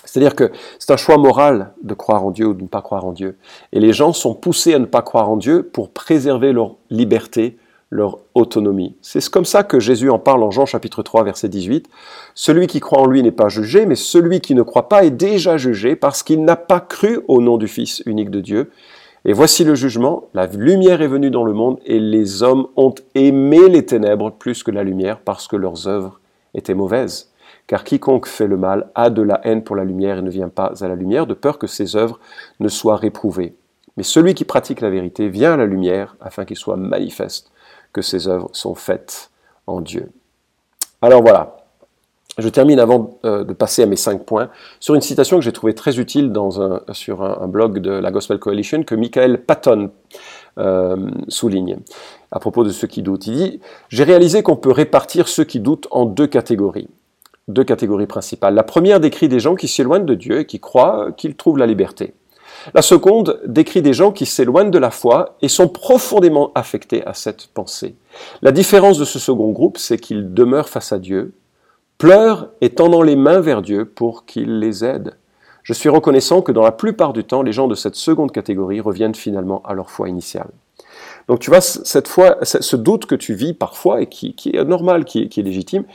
C'est-à-dire 0.03 0.35
que 0.35 0.51
c'est 0.77 0.91
un 0.91 0.97
choix 0.97 1.17
moral 1.17 1.71
de 1.83 1.93
croire 1.93 2.25
en 2.25 2.31
Dieu 2.31 2.47
ou 2.47 2.53
de 2.53 2.63
ne 2.63 2.67
pas 2.67 2.81
croire 2.81 3.05
en 3.05 3.13
Dieu. 3.13 3.37
Et 3.71 3.79
les 3.79 3.93
gens 3.93 4.11
sont 4.11 4.35
poussés 4.35 4.73
à 4.73 4.79
ne 4.79 4.85
pas 4.85 5.01
croire 5.01 5.29
en 5.29 5.37
Dieu 5.37 5.63
pour 5.63 5.91
préserver 5.91 6.51
leur 6.51 6.75
liberté, 6.89 7.57
leur 7.93 8.17
autonomie. 8.33 8.95
C'est 9.01 9.23
comme 9.29 9.45
ça 9.45 9.63
que 9.63 9.79
Jésus 9.79 10.09
en 10.09 10.17
parle 10.17 10.41
en 10.41 10.49
Jean 10.49 10.65
chapitre 10.65 11.03
3 11.03 11.23
verset 11.23 11.47
18. 11.47 11.87
Celui 12.33 12.65
qui 12.65 12.79
croit 12.79 12.99
en 12.99 13.05
lui 13.05 13.21
n'est 13.21 13.31
pas 13.31 13.49
jugé, 13.49 13.85
mais 13.85 13.95
celui 13.95 14.41
qui 14.41 14.55
ne 14.55 14.63
croit 14.63 14.89
pas 14.89 15.05
est 15.05 15.11
déjà 15.11 15.57
jugé 15.57 15.95
parce 15.95 16.23
qu'il 16.23 16.43
n'a 16.43 16.55
pas 16.55 16.79
cru 16.79 17.19
au 17.27 17.39
nom 17.39 17.57
du 17.57 17.67
Fils 17.67 18.01
unique 18.07 18.31
de 18.31 18.41
Dieu. 18.41 18.71
Et 19.25 19.31
voici 19.31 19.63
le 19.63 19.75
jugement, 19.75 20.27
la 20.33 20.47
lumière 20.47 21.01
est 21.01 21.07
venue 21.07 21.29
dans 21.29 21.43
le 21.43 21.53
monde 21.53 21.79
et 21.85 21.99
les 21.99 22.41
hommes 22.41 22.67
ont 22.75 22.95
aimé 23.13 23.69
les 23.69 23.85
ténèbres 23.85 24.31
plus 24.31 24.63
que 24.63 24.71
la 24.71 24.83
lumière 24.83 25.19
parce 25.19 25.47
que 25.47 25.55
leurs 25.55 25.87
œuvres 25.87 26.19
étaient 26.55 26.73
mauvaises. 26.73 27.31
Car 27.67 27.83
quiconque 27.83 28.27
fait 28.27 28.47
le 28.47 28.57
mal 28.57 28.89
a 28.95 29.11
de 29.11 29.21
la 29.21 29.39
haine 29.43 29.63
pour 29.63 29.75
la 29.75 29.85
lumière 29.85 30.17
et 30.17 30.23
ne 30.23 30.31
vient 30.31 30.49
pas 30.49 30.73
à 30.81 30.87
la 30.87 30.95
lumière 30.95 31.27
de 31.27 31.35
peur 31.35 31.59
que 31.59 31.67
ses 31.67 31.95
œuvres 31.95 32.19
ne 32.59 32.67
soient 32.67 32.97
réprouvées. 32.97 33.53
Mais 33.95 34.03
celui 34.03 34.33
qui 34.33 34.45
pratique 34.45 34.81
la 34.81 34.89
vérité 34.89 35.29
vient 35.29 35.53
à 35.53 35.57
la 35.57 35.67
lumière 35.67 36.17
afin 36.19 36.43
qu'il 36.43 36.57
soit 36.57 36.75
manifeste 36.75 37.52
que 37.93 38.01
ses 38.01 38.27
œuvres 38.27 38.49
sont 38.51 38.75
faites 38.75 39.31
en 39.67 39.79
Dieu. 39.81 40.11
Alors 41.01 41.21
voilà, 41.21 41.63
je 42.37 42.49
termine 42.49 42.79
avant 42.79 43.19
euh, 43.25 43.43
de 43.43 43.53
passer 43.53 43.83
à 43.83 43.85
mes 43.85 43.95
cinq 43.95 44.25
points 44.25 44.49
sur 44.79 44.95
une 44.95 45.01
citation 45.01 45.37
que 45.37 45.43
j'ai 45.43 45.51
trouvée 45.51 45.75
très 45.75 45.99
utile 45.99 46.31
dans 46.31 46.49
sur 46.93 47.21
un, 47.21 47.47
blog 47.47 47.79
de 47.79 47.91
la 47.91 48.11
Gospel 48.11 48.39
Coalition 48.39 48.83
que 48.83 48.95
Michael 48.95 49.43
Patton 49.43 49.91
euh, 50.57 51.09
souligne 51.27 51.77
à 52.31 52.39
propos 52.39 52.63
de 52.63 52.69
ceux 52.69 52.87
qui 52.87 53.03
doutent. 53.03 53.27
Il 53.27 53.35
dit 53.35 53.59
J'ai 53.89 54.03
réalisé 54.03 54.41
qu'on 54.41 54.55
peut 54.55 54.71
répartir 54.71 55.27
ceux 55.27 55.43
qui 55.43 55.59
doutent 55.59 55.87
en 55.91 56.05
deux 56.05 56.27
catégories. 56.27 56.89
Deux 57.47 57.63
catégories 57.63 58.07
principales. 58.07 58.55
La 58.55 58.63
première 58.63 58.99
décrit 58.99 59.27
des 59.27 59.39
gens 59.39 59.55
qui 59.55 59.67
s'éloignent 59.67 60.05
de 60.05 60.15
Dieu 60.15 60.39
et 60.39 60.45
qui 60.45 60.59
croient 60.59 61.11
qu'ils 61.11 61.35
trouvent 61.35 61.57
la 61.57 61.67
liberté. 61.67 62.13
La 62.73 62.81
seconde 62.81 63.41
décrit 63.45 63.81
des 63.81 63.93
gens 63.93 64.11
qui 64.11 64.25
s'éloignent 64.25 64.71
de 64.71 64.79
la 64.79 64.91
foi 64.91 65.35
et 65.41 65.47
sont 65.47 65.67
profondément 65.67 66.51
affectés 66.55 67.05
à 67.05 67.13
cette 67.13 67.47
pensée. 67.47 67.95
La 68.41 68.51
différence 68.51 68.97
de 68.97 69.05
ce 69.05 69.19
second 69.19 69.51
groupe, 69.51 69.77
c'est 69.77 69.97
qu'ils 69.97 70.33
demeurent 70.33 70.69
face 70.69 70.93
à 70.93 70.99
Dieu, 70.99 71.33
pleurent 71.97 72.49
et 72.61 72.69
tendant 72.69 73.01
les 73.01 73.15
mains 73.15 73.41
vers 73.41 73.61
Dieu 73.61 73.85
pour 73.85 74.25
qu'il 74.25 74.59
les 74.59 74.85
aide. 74.85 75.15
Je 75.63 75.73
suis 75.73 75.89
reconnaissant 75.89 76.41
que 76.41 76.51
dans 76.51 76.63
la 76.63 76.71
plupart 76.71 77.13
du 77.13 77.23
temps, 77.23 77.41
les 77.41 77.53
gens 77.53 77.67
de 77.67 77.75
cette 77.75 77.95
seconde 77.95 78.31
catégorie 78.31 78.81
reviennent 78.81 79.15
finalement 79.15 79.61
à 79.63 79.73
leur 79.73 79.89
foi 79.89 80.09
initiale. 80.09 80.49
Donc 81.27 81.39
tu 81.39 81.49
vois, 81.49 81.61
cette 81.61 82.07
foi, 82.07 82.37
ce 82.43 82.75
doute 82.75 83.05
que 83.05 83.15
tu 83.15 83.33
vis 83.33 83.53
parfois 83.53 84.01
et 84.01 84.07
qui, 84.07 84.35
est 84.53 84.63
normal, 84.65 85.05
qui 85.05 85.21
est, 85.23 85.37
légitime, 85.37 85.85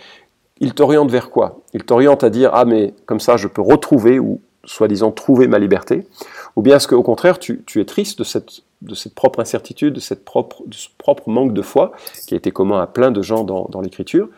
il 0.61 0.75
t'oriente 0.75 1.11
vers 1.11 1.31
quoi? 1.31 1.61
Il 1.75 1.85
t'oriente 1.85 2.25
à 2.25 2.31
dire, 2.31 2.51
ah 2.55 2.65
mais 2.65 2.95
comme 3.05 3.21
ça 3.21 3.37
je 3.37 3.47
peux 3.47 3.61
retrouver 3.63 4.19
ou 4.19 4.41
soi-disant 4.65 5.11
trouver 5.13 5.47
ma 5.47 5.59
liberté, 5.59 6.07
ou 6.59 6.61
bien 6.61 6.75
est-ce 6.75 6.89
qu'au 6.89 7.05
contraire, 7.05 7.39
tu, 7.39 7.63
es 7.77 7.85
triste 7.85 8.19
de 8.19 8.25
cette, 8.25 8.63
de 8.83 8.97
cette 8.97 9.15
propre 9.15 9.39
incertitude, 9.39 9.95
de, 9.95 10.01
cette 10.01 10.25
propre, 10.25 10.65
ce 10.73 10.89
propre 10.99 11.31
manque 11.31 11.55
de 11.55 11.63
foi, 11.63 11.93
qui 12.27 12.35
a 12.35 12.37
été 12.37 12.51
commun 12.51 12.81
à 12.81 12.89
plein 12.89 13.13
de 13.13 13.23
gens 13.23 13.45
dans, 13.45 13.81
l'Écriture, 13.81 14.29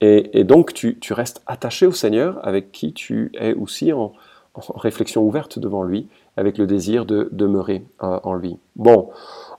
et, 0.00 0.42
donc 0.42 0.74
tu, 0.74 0.98
restes 1.12 1.42
attaché 1.46 1.86
au 1.86 1.92
Seigneur, 1.92 2.40
avec 2.42 2.72
qui 2.72 2.92
tu 2.92 3.30
es 3.38 3.54
aussi 3.54 3.92
en, 3.92 4.12
réflexion 4.74 5.22
ouverte 5.22 5.60
devant 5.60 5.84
lui, 5.84 6.08
avec 6.36 6.58
le 6.58 6.66
désir 6.66 7.06
de 7.06 7.28
demeurer 7.30 7.84
euh, 8.02 8.18
en 8.24 8.34
lui. 8.34 8.58
Bon, 8.74 9.10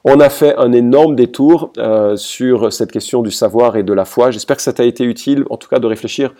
on 0.04 0.20
a 0.20 0.30
fait 0.30 0.54
un 0.58 0.74
énorme 0.74 1.16
détour 1.16 1.72
euh, 1.78 2.18
sur 2.18 2.74
cette 2.74 2.92
question 2.92 3.22
du 3.22 3.32
savoir 3.32 3.78
et 3.78 3.84
de 3.84 3.94
la 3.94 4.04
foi. 4.04 4.32
J'espère 4.32 4.58
que 4.58 4.64
ça 4.64 4.74
t'a 4.74 4.84
été 4.84 5.06
utile, 5.06 5.46
en 5.50 5.56
tout 5.56 5.70
cas, 5.70 5.80
de 5.80 5.88
réfléchir 5.88 6.34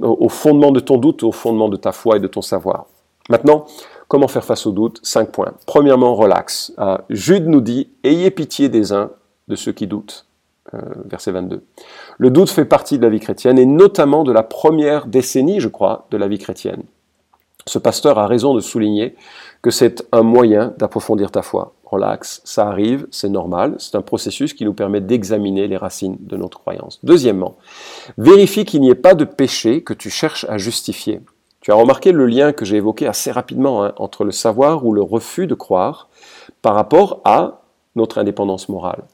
au 0.00 0.28
fondement 0.28 0.72
de 0.72 0.80
ton 0.80 0.98
doute, 0.98 1.22
au 1.22 1.30
fondement 1.30 1.68
de 1.68 1.76
ta 1.76 1.92
foi 1.92 2.16
et 2.16 2.20
de 2.20 2.26
ton 2.26 2.42
savoir. 2.42 2.86
Maintenant, 3.28 3.66
Comment 4.12 4.28
faire 4.28 4.44
face 4.44 4.66
au 4.66 4.72
doute? 4.72 5.00
Cinq 5.02 5.30
points. 5.32 5.54
Premièrement, 5.64 6.14
relax. 6.14 6.74
Euh, 6.78 6.98
Jude 7.08 7.46
nous 7.48 7.62
dit 7.62 7.88
Ayez 8.04 8.30
pitié 8.30 8.68
des 8.68 8.92
uns 8.92 9.10
de 9.48 9.56
ceux 9.56 9.72
qui 9.72 9.86
doutent. 9.86 10.26
Euh, 10.74 10.80
verset 11.06 11.32
22. 11.32 11.64
Le 12.18 12.30
doute 12.30 12.50
fait 12.50 12.66
partie 12.66 12.98
de 12.98 13.04
la 13.04 13.08
vie 13.08 13.20
chrétienne 13.20 13.58
et 13.58 13.64
notamment 13.64 14.22
de 14.22 14.30
la 14.30 14.42
première 14.42 15.06
décennie, 15.06 15.60
je 15.60 15.68
crois, 15.68 16.08
de 16.10 16.18
la 16.18 16.28
vie 16.28 16.36
chrétienne. 16.36 16.82
Ce 17.66 17.78
pasteur 17.78 18.18
a 18.18 18.26
raison 18.26 18.52
de 18.54 18.60
souligner 18.60 19.16
que 19.62 19.70
c'est 19.70 20.06
un 20.12 20.22
moyen 20.22 20.74
d'approfondir 20.76 21.30
ta 21.30 21.40
foi. 21.40 21.72
Relax, 21.86 22.42
ça 22.44 22.68
arrive, 22.68 23.06
c'est 23.10 23.30
normal, 23.30 23.76
c'est 23.78 23.94
un 23.94 24.02
processus 24.02 24.52
qui 24.52 24.66
nous 24.66 24.74
permet 24.74 25.00
d'examiner 25.00 25.68
les 25.68 25.78
racines 25.78 26.18
de 26.20 26.36
notre 26.36 26.58
croyance. 26.58 26.98
Deuxièmement, 27.02 27.56
vérifie 28.18 28.66
qu'il 28.66 28.82
n'y 28.82 28.90
ait 28.90 28.94
pas 28.94 29.14
de 29.14 29.24
péché 29.24 29.82
que 29.82 29.94
tu 29.94 30.10
cherches 30.10 30.44
à 30.50 30.58
justifier. 30.58 31.22
Tu 31.62 31.70
as 31.70 31.74
remarqué 31.74 32.12
le 32.12 32.26
lien 32.26 32.52
que 32.52 32.64
j'ai 32.64 32.76
évoqué 32.76 33.06
assez 33.06 33.30
rapidement 33.30 33.84
hein, 33.84 33.92
entre 33.96 34.24
le 34.24 34.32
savoir 34.32 34.84
ou 34.84 34.92
le 34.92 35.02
refus 35.02 35.46
de 35.46 35.54
croire 35.54 36.08
par 36.60 36.74
rapport 36.74 37.20
à 37.24 37.62
notre 37.94 38.18
indépendance 38.18 38.68
morale. 38.68 39.04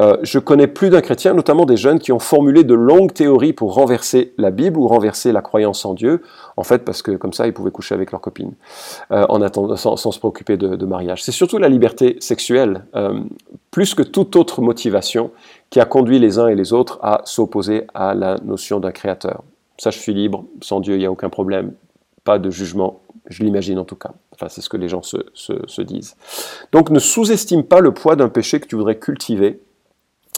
Euh, 0.00 0.16
je 0.22 0.38
connais 0.38 0.66
plus 0.66 0.90
d'un 0.90 1.00
chrétien, 1.00 1.34
notamment 1.34 1.64
des 1.64 1.76
jeunes, 1.76 1.98
qui 1.98 2.12
ont 2.12 2.18
formulé 2.18 2.64
de 2.64 2.74
longues 2.74 3.12
théories 3.12 3.52
pour 3.52 3.74
renverser 3.74 4.34
la 4.38 4.50
Bible 4.50 4.78
ou 4.78 4.88
renverser 4.88 5.32
la 5.32 5.40
croyance 5.40 5.84
en 5.84 5.94
Dieu, 5.94 6.22
en 6.56 6.64
fait 6.64 6.84
parce 6.84 7.00
que 7.00 7.12
comme 7.12 7.32
ça 7.32 7.46
ils 7.46 7.54
pouvaient 7.54 7.70
coucher 7.70 7.94
avec 7.94 8.10
leur 8.10 8.20
copine, 8.20 8.52
euh, 9.12 9.24
en 9.28 9.40
attendant, 9.40 9.76
sans, 9.76 9.96
se 9.96 10.18
préoccuper 10.18 10.56
de, 10.56 10.86
mariage. 10.86 11.22
C'est 11.22 11.32
surtout 11.32 11.58
la 11.58 11.68
liberté 11.68 12.16
sexuelle, 12.20 12.84
euh, 12.96 13.20
plus 13.70 13.94
que 13.94 14.02
toute 14.02 14.36
autre 14.36 14.62
motivation, 14.62 15.30
qui 15.70 15.80
a 15.80 15.84
conduit 15.84 16.18
les 16.18 16.38
uns 16.38 16.48
et 16.48 16.54
les 16.54 16.72
autres 16.72 16.98
à 17.02 17.22
s'opposer 17.24 17.86
à 17.94 18.14
la 18.14 18.36
notion 18.44 18.80
d'un 18.80 18.92
créateur 18.92 19.42
ça 19.78 19.90
je 19.90 19.98
suis 19.98 20.14
libre, 20.14 20.44
sans 20.60 20.80
Dieu 20.80 20.94
il 20.94 20.98
n'y 20.98 21.06
a 21.06 21.10
aucun 21.10 21.30
problème, 21.30 21.72
pas 22.24 22.38
de 22.38 22.50
jugement, 22.50 23.00
je 23.28 23.42
l'imagine 23.42 23.78
en 23.78 23.84
tout 23.84 23.96
cas. 23.96 24.12
Enfin, 24.34 24.48
c'est 24.48 24.60
ce 24.60 24.68
que 24.68 24.76
les 24.76 24.88
gens 24.88 25.02
se, 25.02 25.82
disent. 25.82 26.16
Donc 26.72 26.90
ne 26.90 26.98
sous-estime 26.98 27.64
pas 27.64 27.80
le 27.80 27.92
poids 27.92 28.16
d'un 28.16 28.28
péché 28.28 28.60
que 28.60 28.66
tu 28.66 28.76
voudrais 28.76 28.98
cultiver. 28.98 29.60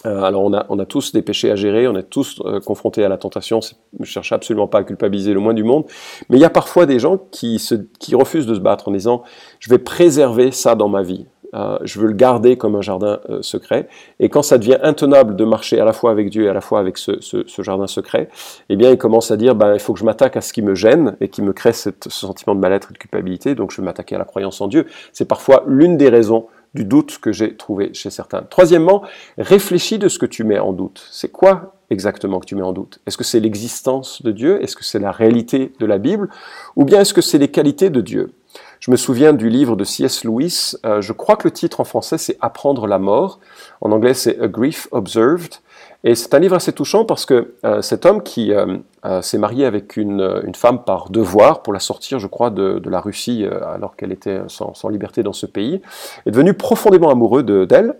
Euh, 0.07 0.23
alors 0.23 0.43
on 0.43 0.79
a, 0.79 0.87
tous 0.87 1.13
des 1.13 1.21
péchés 1.21 1.51
à 1.51 1.57
gérer, 1.57 1.87
on 1.87 1.95
est 1.95 2.09
tous 2.09 2.41
euh, 2.47 2.59
confrontés 2.61 3.05
à 3.05 3.11
la 3.11 3.19
tentation, 3.19 3.61
je 3.61 3.75
ne 3.99 4.05
cherche 4.07 4.33
absolument 4.33 4.67
pas 4.67 4.79
à 4.79 4.85
culpabiliser 4.85 5.35
le 5.35 5.41
moins 5.41 5.53
du 5.53 5.63
monde, 5.63 5.85
mais 6.31 6.39
il 6.39 6.41
y 6.41 6.45
a 6.47 6.51
parfois 6.51 6.87
des 6.87 6.99
gens 6.99 7.19
qui, 7.31 7.63
qui 7.99 8.15
refusent 8.15 8.47
de 8.47 8.55
se 8.55 8.61
battre 8.61 8.89
en 8.89 8.93
disant 8.93 9.25
je 9.59 9.69
vais 9.69 9.77
préserver 9.77 10.53
ça 10.53 10.75
dans 10.75 10.89
ma 10.89 11.03
vie. 11.03 11.27
Euh, 11.55 11.79
je 11.83 11.99
veux 11.99 12.07
le 12.07 12.15
garder 12.15 12.57
comme 12.57 12.77
un 12.77 12.83
jardin 12.83 13.19
euh, 13.29 13.43
secret. 13.43 13.89
Et 14.21 14.29
quand 14.29 14.43
ça 14.43 14.59
devient 14.59 14.79
intenable 14.83 15.37
de 15.37 15.45
marcher 15.45 15.81
à 15.81 15.85
la 15.85 15.93
fois 15.93 16.11
avec 16.11 16.31
Dieu 16.31 16.45
et 16.45 16.49
à 16.49 16.53
la 16.53 16.61
fois 16.61 16.79
avec 16.79 16.97
ce, 16.97 17.19
jardin 17.59 17.87
secret, 17.87 18.29
eh 18.69 18.77
bien, 18.77 18.91
il 18.91 18.99
commence 18.99 19.31
à 19.31 19.37
dire, 19.37 19.55
ben, 19.55 19.75
il 19.75 19.81
faut 19.81 19.93
que 19.93 19.99
je 19.99 20.05
m'attaque 20.05 20.37
à 20.37 20.41
ce 20.41 20.53
qui 20.53 20.63
me 20.63 20.75
gêne 20.75 21.17
et 21.21 21.29
qui 21.29 21.43
me 21.43 21.53
crée 21.53 21.73
ce 21.73 21.91
sentiment 22.09 22.55
de 22.55 22.61
mal-être 22.61 22.91
et 22.91 22.93
de 22.93 22.99
culpabilité, 22.99 23.55
donc 23.55 23.73
je 23.73 23.81
vais 23.81 23.85
m'attaquer 23.85 24.15
à 24.15 24.19
la 24.19 24.25
croyance 24.25 24.61
en 24.61 24.69
Dieu. 24.69 24.87
C'est 25.13 25.27
parfois 25.27 25.65
l'une 25.67 25.97
des 25.97 26.09
raisons 26.09 26.47
du 26.75 26.85
doute 26.85 27.19
que 27.19 27.33
j'ai 27.33 27.57
trouvé 27.57 27.93
chez 27.95 28.11
certains. 28.11 28.43
Troisièmement, 28.43 29.03
réfléchis 29.39 29.99
de 29.99 30.09
ce 30.09 30.19
que 30.19 30.27
tu 30.27 30.45
mets 30.45 30.59
en 30.59 30.73
doute. 30.73 31.05
C'est 31.11 31.31
quoi 31.31 31.75
exactement 31.91 32.39
que 32.39 32.47
tu 32.47 32.55
mets 32.55 32.63
en 32.63 32.73
doute? 32.73 33.01
Est-ce 33.07 33.19
que 33.19 33.25
c'est 33.25 33.41
l'existence 33.41 34.23
de 34.23 34.31
Dieu? 34.31 34.63
Est-ce 34.63 34.77
que 34.77 34.85
c'est 34.85 35.01
la 35.01 35.11
réalité 35.11 35.73
de 35.81 35.87
la 35.87 35.99
Bible? 35.99 36.29
Ou 36.77 36.85
bien 36.85 37.01
est-ce 37.01 37.13
que 37.13 37.23
c'est 37.23 37.39
les 37.39 37.49
qualités 37.49 37.91
de 37.91 38.01
Dieu? 38.01 38.33
Je 38.81 38.91
me 38.91 38.97
souviens 38.97 39.35
du 39.35 39.51
livre 39.51 39.77
de 39.77 39.85
C.S. 39.85 40.25
Lewis, 40.25 40.75
euh, 40.87 41.03
je 41.03 41.13
crois 41.13 41.37
que 41.37 41.47
le 41.47 41.53
titre 41.53 41.81
en 41.81 41.85
français 41.85 42.17
c'est 42.17 42.39
Apprendre 42.41 42.87
la 42.87 42.99
mort, 42.99 43.39
en 43.83 43.93
anglais 43.93 44.15
c'est 44.15 44.41
A 44.41 44.49
Grief 44.49 44.89
Observed, 44.91 45.57
Et 46.03 46.15
c'est 46.15 46.33
un 46.33 46.39
livre 46.39 46.57
assez 46.57 46.73
touchant 46.73 47.05
parce 47.05 47.27
que 47.27 47.55
euh, 47.67 47.83
cet 47.83 48.07
homme 48.07 48.23
qui 48.23 48.55
euh, 48.55 48.79
s'est 49.21 49.37
marié 49.37 49.67
avec 49.67 49.99
une, 49.99 50.41
femme 50.55 50.83
par 50.83 51.11
devoir 51.11 51.63
pour 51.63 51.75
la 51.75 51.79
sortir, 51.79 52.19
je 52.19 52.27
crois, 52.27 52.49
de, 52.49 52.81
la 52.89 53.01
Russie 53.01 53.45
alors 53.45 53.97
qu'elle 53.97 54.13
était 54.13 54.41
sans, 54.49 54.89
liberté 54.89 55.23
dans 55.23 55.35
ce 55.35 55.45
pays, 55.45 55.83
est 56.25 56.31
devenu 56.31 56.55
profondément 56.55 57.11
amoureux 57.11 57.43
d'elle. 57.43 57.95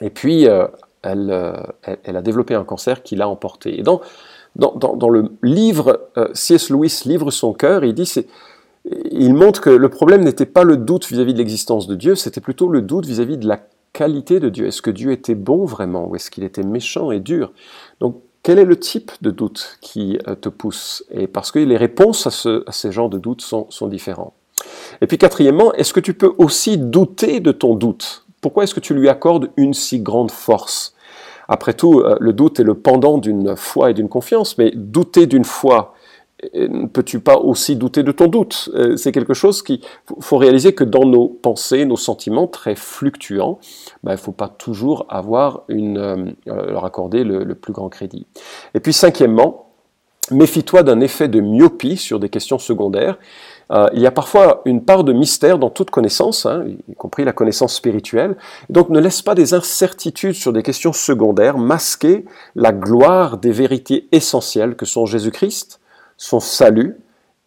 et 0.00 0.10
puis, 0.10 0.48
elle, 1.02 1.30
a 1.32 2.22
développé 2.22 2.54
un 2.54 2.64
cancer 2.64 3.02
qui 3.04 3.14
l'a 3.14 3.28
emporté. 3.28 3.78
Et 3.78 3.82
dans, 3.82 4.00
dans 4.56 5.08
le 5.08 5.32
livre, 5.42 6.08
C.S. 6.34 6.70
Lewis 6.70 7.02
livre 7.04 7.30
son 7.30 7.52
cœur, 7.52 7.84
il 7.84 7.94
dit 7.94 8.06
c'est 8.06 8.26
il 8.84 9.34
montre 9.34 9.60
que 9.60 9.70
le 9.70 9.88
problème 9.88 10.24
n'était 10.24 10.46
pas 10.46 10.64
le 10.64 10.76
doute 10.76 11.06
vis-à-vis 11.06 11.32
-vis 11.32 11.34
de 11.34 11.38
l'existence 11.38 11.86
de 11.86 11.94
Dieu, 11.94 12.14
c'était 12.14 12.40
plutôt 12.40 12.68
le 12.68 12.82
doute 12.82 13.06
vis-à-vis 13.06 13.36
-vis 13.36 13.40
de 13.40 13.48
la 13.48 13.60
qualité 13.92 14.40
de 14.40 14.48
Dieu. 14.48 14.66
Est-ce 14.66 14.82
que 14.82 14.90
Dieu 14.90 15.12
était 15.12 15.34
bon 15.34 15.64
vraiment 15.64 16.08
ou 16.08 16.16
est-ce 16.16 16.30
qu'il 16.30 16.44
était 16.44 16.62
méchant 16.62 17.10
et 17.10 17.20
dur? 17.20 17.52
Donc, 18.00 18.22
quel 18.42 18.58
est 18.58 18.64
le 18.64 18.78
type 18.78 19.12
de 19.20 19.30
doute 19.30 19.78
qui 19.80 20.18
euh, 20.26 20.34
te 20.34 20.48
pousse? 20.48 21.04
Et 21.10 21.26
parce 21.26 21.52
que 21.52 21.60
les 21.60 21.76
réponses 21.76 22.26
à, 22.26 22.30
ce, 22.30 22.64
ces 22.70 22.90
genres 22.90 23.10
de 23.10 23.18
doutes 23.18 23.42
sont, 23.42 23.66
sont 23.70 23.86
différents. 23.86 24.34
Et 25.00 25.06
puis 25.06 25.18
quatrièmement, 25.18 25.72
est-ce 25.74 25.92
que 25.92 26.00
tu 26.00 26.14
peux 26.14 26.32
aussi 26.38 26.76
douter 26.78 27.40
de 27.40 27.52
ton 27.52 27.74
doute? 27.74 28.26
Pourquoi 28.40 28.64
est-ce 28.64 28.74
que 28.74 28.80
tu 28.80 28.94
lui 28.94 29.08
accordes 29.08 29.50
une 29.56 29.74
si 29.74 30.00
grande 30.00 30.30
force? 30.30 30.94
Après 31.48 31.74
tout, 31.74 32.00
euh, 32.00 32.16
le 32.20 32.32
doute 32.32 32.58
est 32.60 32.64
le 32.64 32.74
pendant 32.74 33.18
d'une 33.18 33.56
foi 33.56 33.90
et 33.90 33.94
d'une 33.94 34.08
confiance, 34.08 34.58
mais 34.58 34.72
douter 34.74 35.26
d'une 35.26 35.44
foi 35.44 35.91
ne 36.54 36.86
peux-tu 36.86 37.20
pas 37.20 37.36
aussi 37.36 37.76
douter 37.76 38.02
de 38.02 38.12
ton 38.12 38.26
doute? 38.26 38.70
Euh, 38.74 38.96
C'est 38.96 39.12
quelque 39.12 39.34
chose 39.34 39.62
qui 39.62 39.80
faut 40.20 40.36
réaliser 40.36 40.74
que 40.74 40.84
dans 40.84 41.04
nos 41.04 41.28
pensées, 41.28 41.84
nos 41.84 41.96
sentiments 41.96 42.46
très 42.46 42.74
fluctuants, 42.74 43.58
il 44.04 44.10
ne 44.10 44.16
faut 44.16 44.32
pas 44.32 44.48
toujours 44.48 45.06
avoir 45.08 45.62
une, 45.68 45.98
euh, 45.98 46.24
leur 46.46 46.84
accorder 46.84 47.24
le, 47.24 47.44
le, 47.44 47.54
plus 47.54 47.72
grand 47.72 47.88
crédit. 47.88 48.26
Et 48.74 48.80
puis 48.80 48.92
cinquièmement, 48.92 49.72
méfie-toi 50.30 50.82
d'un 50.82 51.00
effet 51.00 51.28
de 51.28 51.40
myopie 51.40 51.96
sur 51.96 52.18
des 52.18 52.28
questions 52.28 52.58
secondaires. 52.58 53.18
Euh, 53.70 53.88
il 53.94 54.00
y 54.00 54.06
a 54.06 54.10
parfois 54.10 54.62
une 54.64 54.84
part 54.84 55.04
de 55.04 55.12
mystère 55.12 55.58
dans 55.58 55.70
toute 55.70 55.90
connaissance, 55.90 56.46
hein, 56.46 56.64
y 56.88 56.94
compris 56.94 57.24
la 57.24 57.32
connaissance 57.32 57.74
spirituelle. 57.74 58.36
Donc 58.68 58.90
ne 58.90 59.00
laisse 59.00 59.22
pas 59.22 59.34
des 59.34 59.54
incertitudes 59.54 60.34
sur 60.34 60.52
des 60.52 60.62
questions 60.62 60.92
secondaires 60.92 61.58
masquer 61.58 62.24
la 62.54 62.72
gloire 62.72 63.38
des 63.38 63.52
vérités 63.52 64.08
essentielles 64.12 64.76
que 64.76 64.84
sont 64.84 65.06
Jésus-Christ, 65.06 65.80
son 66.22 66.38
salut 66.38 66.96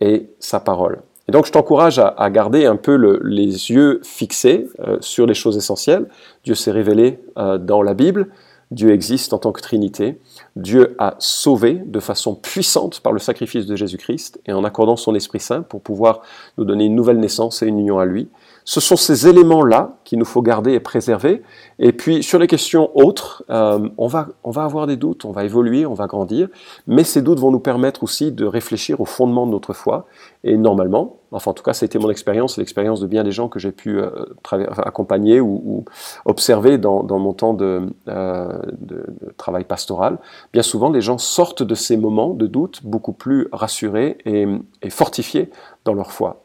et 0.02 0.30
sa 0.40 0.60
parole. 0.60 1.02
Et 1.30 1.32
donc 1.32 1.46
je 1.46 1.52
t'encourage 1.52 1.98
à, 1.98 2.30
garder 2.30 2.66
un 2.66 2.76
peu 2.76 2.98
le, 2.98 3.22
les 3.24 3.72
yeux 3.72 4.02
fixés 4.04 4.68
euh, 4.80 4.98
sur 5.00 5.26
les 5.26 5.34
choses 5.34 5.56
essentielles. 5.56 6.08
Dieu 6.44 6.56
s'est 6.56 6.72
révélé 6.72 7.20
euh, 7.38 7.58
dans 7.58 7.82
la 7.82 7.94
Bible, 7.94 8.28
Dieu 8.72 8.92
existe 8.92 9.32
en 9.32 9.38
tant 9.38 9.54
que 9.54 9.62
Trinité, 9.62 10.20
Dieu 10.58 10.96
a 11.00 11.16
sauvé 11.20 11.82
de 11.86 12.00
façon 12.02 12.36
puissante 12.36 13.00
par 13.00 13.14
le 13.14 13.20
sacrifice 13.20 13.66
de 13.66 13.78
Jésus-Christ 13.78 14.42
et 14.46 14.52
en 14.52 14.66
accordant 14.66 14.98
son 14.98 15.16
Esprit 15.16 15.40
Saint 15.40 15.62
pour 15.62 15.82
pouvoir 15.82 16.22
nous 16.58 16.66
donner 16.66 16.86
une 16.86 16.96
nouvelle 16.96 17.20
naissance 17.20 17.64
et 17.64 17.68
une 17.68 17.80
union 17.80 17.98
à 17.98 18.06
lui. 18.06 18.28
Ce 18.68 18.80
sont 18.80 18.96
ces 18.96 19.28
éléments-là 19.28 20.00
qu'il 20.04 20.18
nous 20.18 20.26
faut 20.26 20.42
garder 20.42 20.74
et 20.74 20.80
préserver. 20.80 21.44
Et 21.78 21.92
puis 21.92 22.24
sur 22.24 22.40
les 22.40 22.48
questions 22.48 22.90
autres, 22.98 23.44
euh, 23.52 23.88
on, 24.00 24.08
va, 24.08 24.30
on 24.44 24.50
va 24.50 24.64
avoir 24.64 24.88
des 24.88 24.98
doutes, 24.98 25.24
on 25.24 25.32
va 25.32 25.46
évoluer, 25.46 25.86
on 25.86 25.94
va 25.94 26.08
grandir, 26.08 26.48
mais 26.88 27.04
ces 27.04 27.22
doutes 27.22 27.40
vont 27.40 27.52
nous 27.52 27.60
permettre 27.60 28.02
aussi 28.02 28.32
de 28.32 28.44
réfléchir 28.44 29.02
au 29.02 29.06
fondement 29.06 29.46
de 29.46 29.52
notre 29.52 29.74
foi. 29.74 30.08
Et 30.44 30.58
normalement, 30.58 31.18
enfin 31.32 31.52
en 31.52 31.54
tout 31.54 31.62
cas 31.62 31.74
ça 31.74 31.84
a 31.84 31.86
été 31.86 32.00
mon 32.00 32.10
expérience, 32.10 32.58
l'expérience 32.58 33.00
de 33.02 33.08
bien 33.08 33.24
des 33.24 33.32
gens 33.32 33.50
que 33.50 33.60
j'ai 33.60 33.72
pu 33.72 34.00
euh, 34.00 34.10
accompagner 34.52 35.40
ou, 35.40 35.86
observer 36.26 36.80
dans, 36.80 37.04
dans 37.04 37.20
mon 37.20 37.34
temps 37.34 37.54
de, 37.54 37.94
euh, 38.08 38.60
de, 38.80 39.06
travail 39.38 39.64
pastoral, 39.64 40.18
bien 40.54 40.64
souvent 40.64 40.90
les 40.90 41.02
gens 41.02 41.20
sortent 41.20 41.64
de 41.64 41.76
ces 41.76 41.98
moments 41.98 42.34
de 42.34 42.48
doute 42.48 42.82
beaucoup 42.84 43.14
plus 43.14 43.48
rassurés 43.52 44.18
et, 44.26 44.48
et 44.82 44.90
fortifiés 44.90 45.52
dans 45.84 45.94
leur 45.94 46.12
foi. 46.12 46.45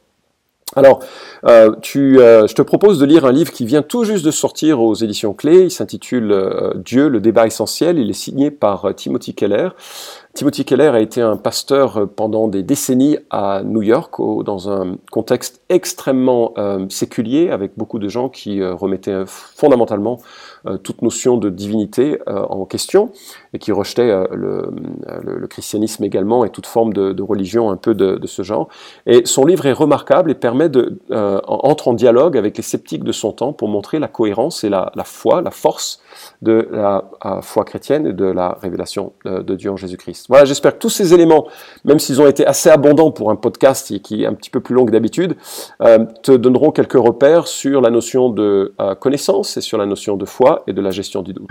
Alors, 0.77 1.01
euh, 1.47 1.75
tu, 1.83 2.21
euh, 2.21 2.47
je 2.47 2.55
te 2.55 2.63
propose 2.63 3.01
de 3.01 3.05
lire 3.05 3.25
un 3.25 3.33
livre 3.33 3.51
qui 3.51 3.65
vient 3.65 3.83
tout 3.83 4.05
juste 4.05 4.25
de 4.25 4.31
sortir 4.31 4.81
aux 4.81 4.95
éditions 4.95 5.35
Clés. 5.35 5.65
Il 5.65 5.71
s'intitule 5.71 6.31
euh, 6.31 6.75
Dieu, 6.77 7.09
le 7.09 7.21
débat 7.21 7.47
essentiel. 7.47 7.99
Il 7.99 8.09
est 8.09 8.13
signé 8.15 8.53
par 8.53 8.95
Timothy 8.95 9.35
Keller. 9.35 9.71
Timothy 10.33 10.65
Keller 10.65 10.91
a 10.95 11.01
été 11.01 11.21
un 11.21 11.37
pasteur 11.37 12.09
pendant 12.15 12.47
des 12.47 12.63
décennies 12.63 13.19
à 13.31 13.63
New 13.65 13.83
York, 13.83 14.15
dans 14.45 14.71
un 14.71 14.97
contexte 15.11 15.61
extrêmement 15.69 16.55
séculier, 16.89 17.51
avec 17.51 17.73
beaucoup 17.77 17.99
de 17.99 18.09
gens 18.09 18.29
qui 18.29 18.63
remettaient 18.63 19.25
fondamentalement 19.27 20.21
toute 20.85 21.03
notion 21.03 21.37
de 21.37 21.51
divinité 21.51 22.21
en 22.29 22.65
question 22.65 23.11
et 23.53 23.59
qui 23.59 23.73
rejetaient 23.73 24.07
le, 24.33 24.71
le, 25.23 25.39
le, 25.39 25.47
christianisme 25.47 26.05
également 26.05 26.45
et 26.45 26.51
toute 26.51 26.67
forme 26.67 26.93
de, 26.93 27.23
religion 27.23 27.71
un 27.71 27.77
peu 27.77 27.95
de, 27.95 28.27
ce 28.27 28.43
genre. 28.43 28.69
Et 29.07 29.23
son 29.25 29.45
livre 29.45 29.67
est 29.67 29.73
remarquable 29.73 30.31
et 30.31 30.35
permet 30.35 30.69
de 30.69 30.99
entre 31.47 31.89
en 31.89 31.93
dialogue 31.93 32.37
avec 32.37 32.57
les 32.57 32.63
sceptiques 32.63 33.05
de 33.05 33.13
son 33.13 33.33
temps 33.33 33.53
pour 33.53 33.69
montrer 33.69 33.99
la 33.99 34.09
cohérence 34.09 34.65
et 34.65 34.69
la, 34.69 34.91
foi, 35.05 35.43
la 35.43 35.51
force 35.51 36.01
de 36.43 36.69
la 36.71 37.11
foi 37.43 37.65
chrétienne 37.65 38.07
et 38.07 38.13
de 38.13 38.25
la 38.25 38.57
révélation 38.63 39.13
de 39.25 39.55
Dieu 39.55 39.71
en 39.71 39.77
Jésus-Christ. 39.77 40.27
Voilà, 40.29 40.45
j'espère 40.45 40.75
que 40.75 40.79
tous 40.79 40.91
ces 40.91 41.13
éléments, 41.13 41.47
même 41.85 41.99
s'ils 41.99 42.21
ont 42.21 42.27
été 42.27 42.47
assez 42.47 42.71
abondants 42.71 43.11
pour 43.11 43.31
un 43.31 43.37
podcast 43.37 43.81
qui 44.01 44.23
est 44.23 44.27
un 44.27 44.35
petit 44.35 44.51
peu 44.51 44.61
plus 44.61 44.75
long 44.75 44.87
que 44.87 44.93
d'habitude, 44.93 45.37
euh, 45.83 46.05
te 46.23 46.33
donneront 46.33 46.71
quelques 46.71 46.93
repères 46.93 47.47
sur 47.47 47.81
la 47.81 47.91
notion 47.91 48.31
de 48.31 48.75
euh, 48.81 48.95
connaissance 48.95 49.57
et 49.57 49.61
sur 49.61 49.79
la 49.79 49.87
notion 49.87 50.17
de 50.17 50.25
foi 50.25 50.63
et 50.67 50.73
de 50.73 50.81
la 50.81 50.91
gestion 50.91 51.23
du 51.23 51.33
doute. 51.33 51.51